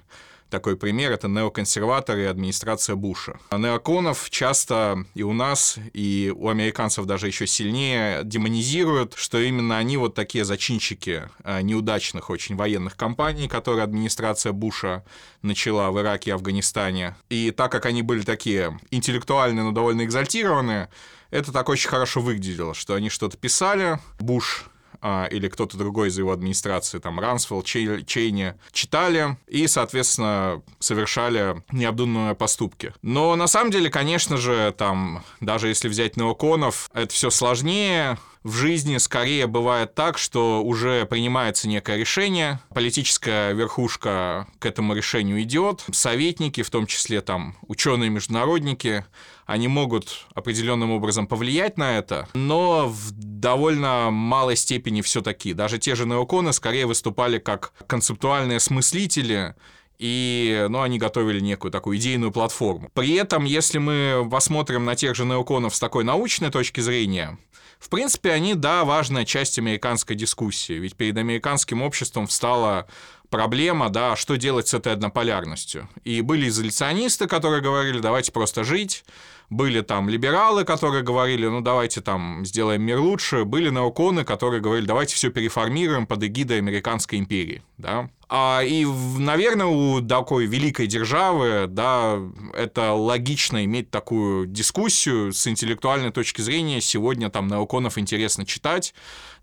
такой 0.49 0.77
пример— 0.77 1.11
это 1.13 1.27
неоконсерваторы 1.27 2.23
и 2.23 2.25
администрация 2.25 2.95
Буша. 2.95 3.39
Неоконов 3.51 4.29
часто 4.29 5.05
и 5.13 5.23
у 5.23 5.33
нас, 5.33 5.77
и 5.93 6.33
у 6.35 6.49
американцев 6.49 7.05
даже 7.05 7.27
еще 7.27 7.47
сильнее 7.47 8.21
демонизируют, 8.23 9.13
что 9.15 9.39
именно 9.39 9.77
они 9.77 9.97
вот 9.97 10.15
такие 10.15 10.45
зачинщики 10.45 11.29
э, 11.43 11.61
неудачных 11.61 12.29
очень 12.29 12.55
военных 12.55 12.95
кампаний, 12.95 13.47
которые 13.47 13.83
администрация 13.83 14.51
Буша 14.51 15.03
начала 15.41 15.91
в 15.91 15.99
Ираке 15.99 16.31
и 16.31 16.33
Афганистане. 16.33 17.15
И 17.29 17.51
так 17.51 17.71
как 17.71 17.85
они 17.85 18.01
были 18.01 18.21
такие 18.21 18.79
интеллектуальные, 18.91 19.63
но 19.63 19.71
довольно 19.71 20.03
экзальтированные, 20.03 20.89
это 21.29 21.51
так 21.51 21.69
очень 21.69 21.89
хорошо 21.89 22.21
выглядело, 22.21 22.73
что 22.73 22.93
они 22.93 23.09
что-то 23.09 23.37
писали, 23.37 23.99
Буш 24.19 24.65
а, 25.01 25.25
или 25.25 25.47
кто-то 25.47 25.77
другой 25.77 26.09
из 26.09 26.17
его 26.17 26.31
администрации, 26.31 26.99
там, 26.99 27.19
Рансфелл, 27.19 27.63
Чейни, 27.63 28.53
читали 28.71 29.37
и, 29.47 29.67
соответственно, 29.67 30.61
совершали 30.79 31.63
необдуманные 31.71 32.35
поступки. 32.35 32.93
Но 33.01 33.35
на 33.35 33.47
самом 33.47 33.71
деле, 33.71 33.89
конечно 33.89 34.37
же, 34.37 34.73
там, 34.77 35.23
даже 35.41 35.67
если 35.67 35.87
взять 35.89 36.17
неоконов, 36.17 36.89
это 36.93 37.13
все 37.13 37.29
сложнее, 37.29 38.17
в 38.47 38.53
жизни 38.53 38.97
скорее 38.97 39.45
бывает 39.45 39.93
так, 39.93 40.17
что 40.17 40.63
уже 40.63 41.05
принимается 41.05 41.67
некое 41.67 41.97
решение, 41.97 42.59
политическая 42.73 43.51
верхушка 43.51 44.47
к 44.59 44.65
этому 44.65 44.93
решению 44.93 45.41
идет, 45.41 45.83
советники, 45.91 46.63
в 46.63 46.69
том 46.69 46.87
числе 46.87 47.21
там 47.21 47.57
ученые-международники, 47.67 49.05
они 49.47 49.69
могут 49.69 50.27
определенным 50.35 50.91
образом 50.91 51.25
повлиять 51.25 51.77
на 51.77 51.97
это, 51.97 52.27
но 52.33 52.87
в 52.87 53.11
довольно 53.11 54.11
малой 54.11 54.57
степени 54.57 55.01
все-таки. 55.01 55.53
Даже 55.53 55.79
те 55.79 55.95
же 55.95 56.05
неоконы 56.05 56.51
скорее 56.51 56.85
выступали 56.85 57.39
как 57.39 57.73
концептуальные 57.87 58.59
смыслители, 58.59 59.55
и 59.97 60.67
ну, 60.69 60.81
они 60.81 60.99
готовили 60.99 61.39
некую 61.39 61.71
такую 61.71 61.97
идейную 61.97 62.31
платформу. 62.31 62.91
При 62.93 63.13
этом, 63.13 63.45
если 63.45 63.77
мы 63.77 64.27
посмотрим 64.29 64.83
на 64.83 64.95
тех 64.95 65.15
же 65.15 65.23
неоконов 65.23 65.73
с 65.73 65.79
такой 65.79 66.03
научной 66.03 66.51
точки 66.51 66.81
зрения, 66.81 67.39
в 67.79 67.89
принципе, 67.89 68.31
они, 68.31 68.53
да, 68.53 68.83
важная 68.83 69.23
часть 69.23 69.59
американской 69.59 70.15
дискуссии, 70.15 70.73
ведь 70.73 70.95
перед 70.95 71.17
американским 71.17 71.81
обществом 71.81 72.27
встала 72.27 72.87
проблема, 73.29 73.89
да, 73.89 74.15
что 74.15 74.35
делать 74.35 74.67
с 74.67 74.73
этой 74.73 74.93
однополярностью. 74.93 75.87
И 76.03 76.21
были 76.21 76.49
изоляционисты, 76.49 77.27
которые 77.27 77.61
говорили, 77.61 77.99
давайте 77.99 78.31
просто 78.31 78.63
жить, 78.63 79.03
Были 79.49 79.79
там 79.79 80.09
либералы, 80.09 80.65
которые 80.65 81.03
говорили, 81.03 81.47
ну 81.47 81.61
давайте 81.61 82.01
там 82.01 82.45
сделаем 82.45 82.81
мир 82.81 82.99
лучше. 82.99 83.45
Были 83.45 83.69
неоконы, 83.69 84.25
которые 84.25 84.61
говорили, 84.61 84.85
давайте 84.85 85.15
все 85.15 85.29
переформируем 85.29 86.05
под 86.05 86.23
эгидой 86.23 86.57
Американской 86.57 87.17
империи. 87.17 87.63
Да? 87.77 88.09
А, 88.29 88.61
и, 88.61 88.85
наверное, 88.85 89.67
у 89.67 90.01
такой 90.01 90.47
великой 90.47 90.87
державы, 90.87 91.67
да, 91.69 92.19
это 92.53 92.91
логично 92.91 93.63
иметь 93.63 93.89
такую 93.89 94.47
дискуссию 94.47 95.31
с 95.31 95.47
интеллектуальной 95.47 96.11
точки 96.11 96.41
зрения. 96.41 96.81
Сегодня 96.81 97.29
там 97.29 97.47
неоконов 97.47 97.97
интересно 97.97 98.45
читать, 98.45 98.93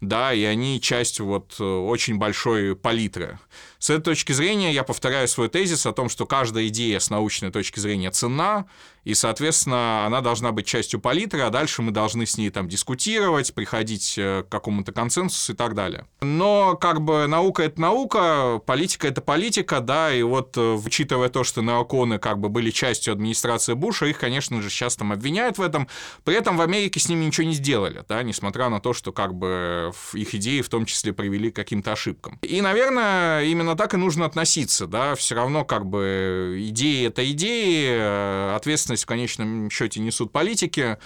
да, 0.02 0.34
и 0.34 0.44
они 0.44 0.82
часть 0.82 1.18
вот 1.20 1.58
очень 1.58 2.18
большой 2.18 2.76
палитры. 2.76 3.38
С 3.78 3.88
этой 3.88 4.02
точки 4.02 4.32
зрения 4.32 4.70
я 4.70 4.82
повторяю 4.82 5.28
свой 5.28 5.48
тезис 5.48 5.86
о 5.86 5.92
том, 5.92 6.10
что 6.10 6.26
каждая 6.26 6.66
идея 6.68 6.98
с 6.98 7.08
научной 7.08 7.50
точки 7.50 7.80
зрения 7.80 8.10
ценна, 8.10 8.66
и, 9.04 9.14
соответственно, 9.14 10.06
она 10.06 10.20
должна 10.20 10.52
быть 10.52 10.66
частью 10.66 10.98
палитры, 10.98 11.40
а 11.42 11.50
дальше 11.50 11.82
мы 11.82 11.92
должны 11.92 12.26
с 12.26 12.38
ней 12.38 12.50
там 12.50 12.68
дискутировать, 12.68 13.54
приходить 13.54 14.14
э, 14.16 14.42
к 14.42 14.48
какому-то 14.50 14.92
консенсусу 14.92 15.52
и 15.52 15.54
так 15.54 15.74
далее. 15.74 16.06
Но 16.22 16.76
как 16.76 17.02
бы 17.02 17.26
наука— 17.26 17.62
это 17.64 17.80
наука, 17.80 18.60
политика— 18.64 19.06
это 19.08 19.20
политика, 19.20 19.80
да, 19.80 20.12
и 20.12 20.22
вот 20.22 20.56
э, 20.56 20.60
учитывая 20.84 21.28
то, 21.28 21.44
что 21.44 21.62
неоконы 21.62 22.18
как 22.18 22.38
бы 22.38 22.48
были 22.48 22.70
частью 22.70 23.12
администрации 23.12 23.74
Буша, 23.74 24.06
их, 24.06 24.18
конечно 24.18 24.62
же, 24.62 24.70
сейчас 24.70 24.96
там 24.96 25.12
обвиняют 25.12 25.58
в 25.58 25.62
этом, 25.62 25.88
при 26.24 26.34
этом 26.34 26.56
в 26.56 26.62
Америке 26.62 26.98
с 26.98 27.08
ними 27.08 27.26
ничего 27.26 27.46
не 27.46 27.54
сделали, 27.54 28.04
да, 28.08 28.22
несмотря 28.22 28.70
на 28.70 28.80
то, 28.80 28.94
что 28.94 29.12
как 29.12 29.34
бы 29.34 29.92
их 30.14 30.34
идеи 30.34 30.62
в 30.62 30.70
том 30.70 30.86
числе 30.86 31.12
привели 31.12 31.50
к 31.50 31.56
каким-то 31.56 31.92
ошибкам. 31.92 32.38
И, 32.40 32.60
наверное, 32.62 33.44
именно 33.44 33.76
так 33.76 33.92
и 33.92 33.98
нужно 33.98 34.24
относиться, 34.24 34.86
да, 34.86 35.14
все 35.14 35.34
равно 35.34 35.64
как 35.64 35.84
бы 35.84 36.56
идеи— 36.68 37.06
это 37.08 37.30
идеи, 37.30 37.88
э, 37.90 38.54
ответственность 38.56 38.93
ответственность 38.94 39.04
в 39.04 39.06
конечном 39.06 39.70
счете 39.70 40.00
несут 40.00 40.32
политики. 40.32 40.98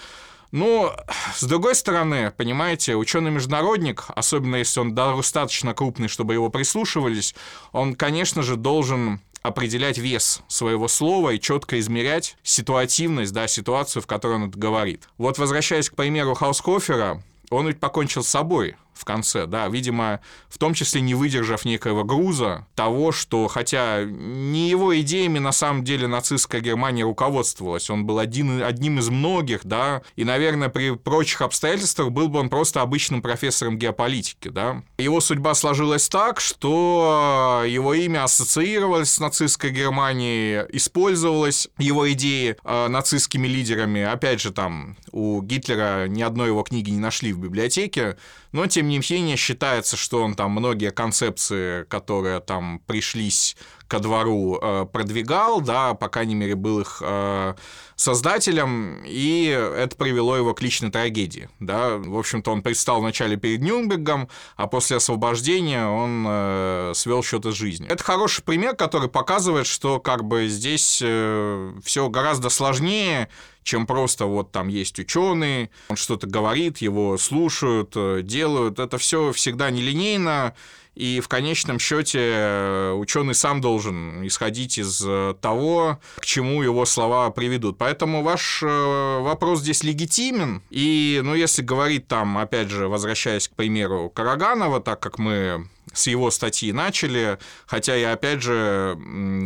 Но, 0.51 0.95
с 1.35 1.43
другой 1.43 1.75
стороны, 1.75 2.31
понимаете, 2.35 2.95
ученый-международник, 2.95 4.05
особенно 4.15 4.55
если 4.55 4.79
он 4.79 4.95
достаточно 4.95 5.73
крупный, 5.73 6.07
чтобы 6.07 6.33
его 6.33 6.49
прислушивались, 6.49 7.35
он, 7.71 7.95
конечно 7.95 8.41
же, 8.41 8.55
должен 8.55 9.19
определять 9.43 9.97
вес 9.99 10.41
своего 10.47 10.87
слова 10.87 11.29
и 11.29 11.39
четко 11.39 11.79
измерять 11.79 12.35
ситуативность, 12.43 13.31
да, 13.31 13.47
ситуацию, 13.47 14.01
в 14.01 14.07
которой 14.07 14.35
он 14.35 14.49
это 14.49 14.57
говорит. 14.57 15.07
Вот 15.17 15.37
возвращаясь 15.37 15.89
к 15.89 15.95
примеру 15.95 16.33
Хаускофера, 16.33 17.21
он 17.51 17.67
ведь 17.67 17.79
покончил 17.79 18.23
с 18.23 18.27
собой 18.27 18.75
в 18.99 19.05
конце, 19.05 19.45
да, 19.45 19.67
видимо, 19.69 20.19
в 20.49 20.57
том 20.57 20.73
числе 20.73 20.99
не 20.99 21.15
выдержав 21.15 21.63
некоего 21.63 22.03
груза 22.03 22.67
того, 22.75 23.13
что, 23.13 23.47
хотя 23.47 24.03
не 24.03 24.69
его 24.69 24.99
идеями 24.99 25.39
на 25.39 25.53
самом 25.53 25.85
деле 25.85 26.07
нацистская 26.07 26.59
Германия 26.59 27.03
руководствовалась, 27.03 27.89
он 27.89 28.05
был 28.05 28.19
один, 28.19 28.61
одним 28.61 28.99
из 28.99 29.09
многих, 29.09 29.61
да, 29.63 30.01
и, 30.17 30.25
наверное, 30.25 30.67
при 30.67 30.95
прочих 30.95 31.41
обстоятельствах 31.41 32.11
был 32.11 32.27
бы 32.27 32.39
он 32.39 32.49
просто 32.49 32.81
обычным 32.81 33.21
профессором 33.21 33.77
геополитики, 33.77 34.49
да. 34.49 34.83
Его 34.97 35.21
судьба 35.21 35.53
сложилась 35.53 36.09
так, 36.09 36.41
что 36.41 37.63
его 37.65 37.93
имя 37.93 38.25
ассоциировалось 38.25 39.11
с 39.11 39.19
нацистской 39.19 39.69
Германией, 39.69 40.65
использовалось 40.73 41.69
его 41.77 42.11
идеи 42.11 42.57
э, 42.63 42.87
нацистскими 42.89 43.47
лидерами, 43.47 44.01
опять 44.01 44.41
же, 44.41 44.51
там, 44.51 44.97
у 45.11 45.41
Гитлера 45.41 46.07
ни 46.07 46.21
одной 46.21 46.47
его 46.47 46.63
книги 46.63 46.89
не 46.89 46.99
нашли 46.99 47.31
в 47.31 47.39
библиотеке, 47.39 48.17
но, 48.51 48.65
тем 48.67 48.88
не 48.89 49.01
менее, 49.09 49.37
считается, 49.37 49.95
что 49.95 50.23
он 50.23 50.35
там 50.35 50.51
многие 50.51 50.91
концепции, 50.91 51.83
которые 51.85 52.39
там 52.39 52.79
пришлись 52.85 53.55
ко 53.89 53.99
двору, 53.99 54.59
э, 54.61 54.85
продвигал, 54.85 55.61
да, 55.61 55.95
по 55.95 56.09
крайней 56.09 56.35
мере, 56.35 56.55
был 56.55 56.79
их 56.79 57.01
э, 57.03 57.55
создателем, 57.95 59.03
и 59.03 59.47
это 59.47 59.95
привело 59.95 60.37
его 60.37 60.53
к 60.53 60.61
личной 60.61 60.91
трагедии, 60.91 61.49
да. 61.59 61.97
В 61.97 62.17
общем-то, 62.17 62.51
он 62.51 62.61
предстал 62.61 63.01
вначале 63.01 63.35
перед 63.35 63.61
Нюрнбергом, 63.61 64.29
а 64.55 64.67
после 64.67 64.97
освобождения 64.97 65.85
он 65.87 66.23
э, 66.27 66.91
свел 66.95 67.23
счеты 67.23 67.51
с 67.51 67.55
жизнью. 67.55 67.89
Это 67.91 68.03
хороший 68.03 68.43
пример, 68.43 68.75
который 68.75 69.09
показывает, 69.09 69.65
что 69.65 69.99
как 69.99 70.23
бы 70.23 70.47
здесь 70.47 70.97
все 70.97 72.09
гораздо 72.09 72.49
сложнее, 72.49 73.27
чем 73.63 73.87
просто 73.87 74.25
вот 74.25 74.51
там 74.51 74.67
есть 74.67 74.99
ученый, 74.99 75.71
он 75.89 75.95
что-то 75.95 76.27
говорит, 76.27 76.77
его 76.77 77.17
слушают, 77.17 77.95
делают. 78.25 78.77
Это 78.79 78.99
все 78.99 79.31
всегда 79.31 79.71
нелинейно, 79.71 80.53
и 80.99 81.21
в 81.21 81.27
конечном 81.27 81.79
счете 81.79 82.19
э, 82.19 82.91
ученый 82.91 83.33
сам 83.33 83.61
должен 83.61 84.27
исходить 84.27 84.77
из 84.77 85.01
э, 85.05 85.33
того, 85.41 85.99
к 86.17 86.25
чему 86.25 86.61
его 86.61 86.85
слова 86.85 87.29
приведут. 87.29 87.77
Поэтому 87.77 88.21
ваш 88.21 88.61
вопрос 88.61 89.59
здесь 89.59 89.83
легитимен. 89.83 90.61
И, 90.69 91.21
ну, 91.23 91.35
если 91.35 91.61
говорить 91.61 92.07
там, 92.07 92.37
опять 92.37 92.69
же, 92.69 92.87
возвращаясь 92.87 93.47
к 93.47 93.55
примеру 93.55 94.11
Караганова, 94.13 94.81
так 94.81 94.99
как 94.99 95.19
мы 95.19 95.67
с 95.93 96.07
его 96.07 96.31
статьи 96.31 96.71
начали, 96.71 97.37
хотя 97.65 97.95
я 97.95 98.13
опять 98.13 98.41
же 98.41 98.97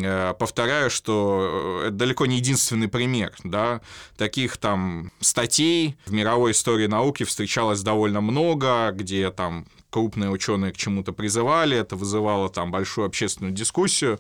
э, 0.03 0.33
повторяю, 0.37 0.89
что 0.89 1.81
э, 1.83 1.87
это 1.87 1.95
далеко 1.95 2.25
не 2.25 2.37
единственный 2.37 2.87
пример, 2.87 3.33
да, 3.43 3.81
таких 4.17 4.57
там 4.57 5.11
статей 5.19 5.97
в 6.05 6.13
мировой 6.13 6.51
истории 6.51 6.87
науки 6.87 7.23
встречалось 7.23 7.81
довольно 7.81 8.21
много, 8.21 8.91
где 8.93 9.29
там 9.31 9.65
крупные 9.93 10.32
ученые 10.32 10.73
к 10.73 10.77
чему-то 10.77 11.13
призывали, 11.13 11.77
это 11.77 11.95
вызывало 11.95 12.49
там 12.49 12.71
большую 12.71 13.06
общественную 13.06 13.53
дискуссию. 13.53 14.19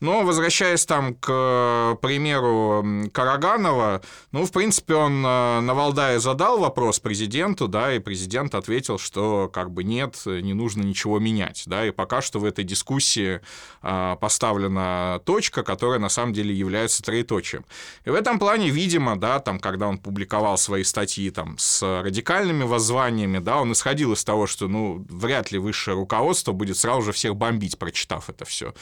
Но 0.00 0.22
возвращаясь 0.22 0.86
там 0.86 1.14
к 1.14 1.98
примеру 2.00 2.84
Караганова, 3.12 4.00
ну, 4.32 4.46
в 4.46 4.52
принципе, 4.52 4.94
он 4.94 5.24
э, 5.24 5.60
на 5.60 5.74
Валдае 5.74 6.20
задал 6.20 6.58
вопрос 6.58 7.00
президенту, 7.00 7.68
да, 7.68 7.94
и 7.94 7.98
президент 7.98 8.54
ответил, 8.54 8.98
что 8.98 9.50
как 9.52 9.70
бы 9.70 9.84
нет, 9.84 10.16
не 10.24 10.54
нужно 10.54 10.82
ничего 10.82 11.18
менять, 11.18 11.64
да, 11.66 11.86
и 11.86 11.90
пока 11.90 12.22
что 12.22 12.38
в 12.38 12.44
этой 12.44 12.64
дискуссии 12.64 13.40
э, 13.82 14.16
поставлена 14.20 15.20
точка, 15.24 15.62
которая 15.62 15.98
на 15.98 16.08
самом 16.08 16.32
деле 16.32 16.54
является 16.54 17.02
троеточием. 17.02 17.64
И 18.04 18.10
в 18.10 18.14
этом 18.14 18.38
плане, 18.38 18.70
видимо, 18.70 19.18
да, 19.18 19.38
там, 19.38 19.60
когда 19.60 19.86
он 19.86 19.98
публиковал 19.98 20.56
свои 20.56 20.84
статьи 20.84 21.30
там 21.30 21.58
с 21.58 21.82
радикальными 22.02 22.64
воззваниями, 22.64 23.38
да, 23.38 23.58
он 23.58 23.72
исходил 23.72 24.12
из 24.12 24.24
того, 24.24 24.46
что, 24.46 24.68
ну, 24.68 25.04
вряд 25.10 25.52
ли 25.52 25.58
высшее 25.58 25.96
руководство 25.96 26.52
будет 26.52 26.78
сразу 26.78 27.02
же 27.02 27.12
всех 27.12 27.36
бомбить, 27.36 27.78
прочитав 27.78 28.30
это 28.30 28.44
все. 28.44 28.72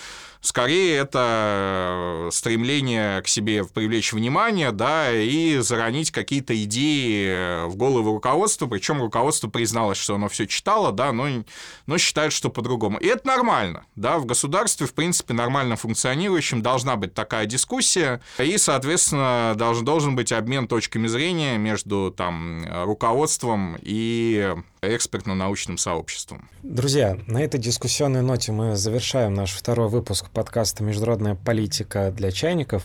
Скорее, 0.40 1.07
это 1.08 2.28
э, 2.28 2.30
стремление 2.32 3.22
к 3.22 3.28
себе 3.28 3.64
привлечь 3.64 4.12
внимание, 4.12 4.72
да, 4.72 5.12
и 5.12 5.58
заронить 5.58 6.10
какие-то 6.10 6.54
идеи 6.64 7.66
в 7.66 7.76
голову 7.76 8.12
руководства, 8.12 8.66
причем 8.66 9.00
руководство 9.00 9.48
призналось, 9.48 9.98
что 9.98 10.14
оно 10.16 10.28
все 10.28 10.46
читало, 10.46 10.92
да, 10.92 11.12
но, 11.12 11.44
но 11.86 11.98
считает, 11.98 12.32
что 12.32 12.50
по-другому. 12.50 12.98
И 12.98 13.06
это 13.06 13.26
нормально, 13.26 13.86
да, 13.96 14.18
в 14.18 14.26
государстве, 14.26 14.86
в 14.86 14.94
принципе, 14.94 15.34
нормально 15.34 15.76
функционирующем 15.76 16.62
должна 16.62 16.96
быть 16.96 17.14
такая 17.14 17.46
дискуссия, 17.46 18.20
и, 18.38 18.58
соответственно, 18.58 19.54
должен, 19.56 19.84
должен 19.84 20.16
быть 20.16 20.32
обмен 20.32 20.68
точками 20.68 21.06
зрения 21.06 21.56
между 21.56 22.12
там 22.16 22.64
руководством 22.84 23.76
и 23.80 24.54
экспертно-научным 24.82 25.78
сообществом. 25.78 26.48
Друзья, 26.62 27.18
на 27.26 27.42
этой 27.42 27.58
дискуссионной 27.60 28.22
ноте 28.22 28.52
мы 28.52 28.76
завершаем 28.76 29.34
наш 29.34 29.52
второй 29.52 29.88
выпуск 29.88 30.30
подкаста 30.30 30.82
«Международная 30.84 31.34
политика 31.34 32.10
для 32.10 32.30
чайников». 32.30 32.84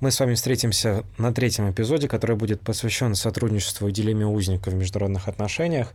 Мы 0.00 0.12
с 0.12 0.20
вами 0.20 0.34
встретимся 0.34 1.04
на 1.18 1.34
третьем 1.34 1.70
эпизоде, 1.70 2.06
который 2.06 2.36
будет 2.36 2.60
посвящен 2.60 3.16
сотрудничеству 3.16 3.88
и 3.88 3.92
дилемме 3.92 4.26
узников 4.26 4.72
в 4.72 4.76
международных 4.76 5.26
отношениях. 5.26 5.92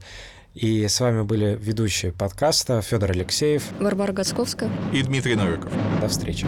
И 0.54 0.88
с 0.88 1.00
вами 1.00 1.24
были 1.24 1.58
ведущие 1.60 2.12
подкаста 2.12 2.82
Федор 2.82 3.12
Алексеев, 3.12 3.64
Варвара 3.80 4.12
Гацковская 4.12 4.70
и 4.92 5.02
Дмитрий 5.02 5.36
Новиков. 5.36 5.72
До 6.02 6.08
встречи. 6.10 6.46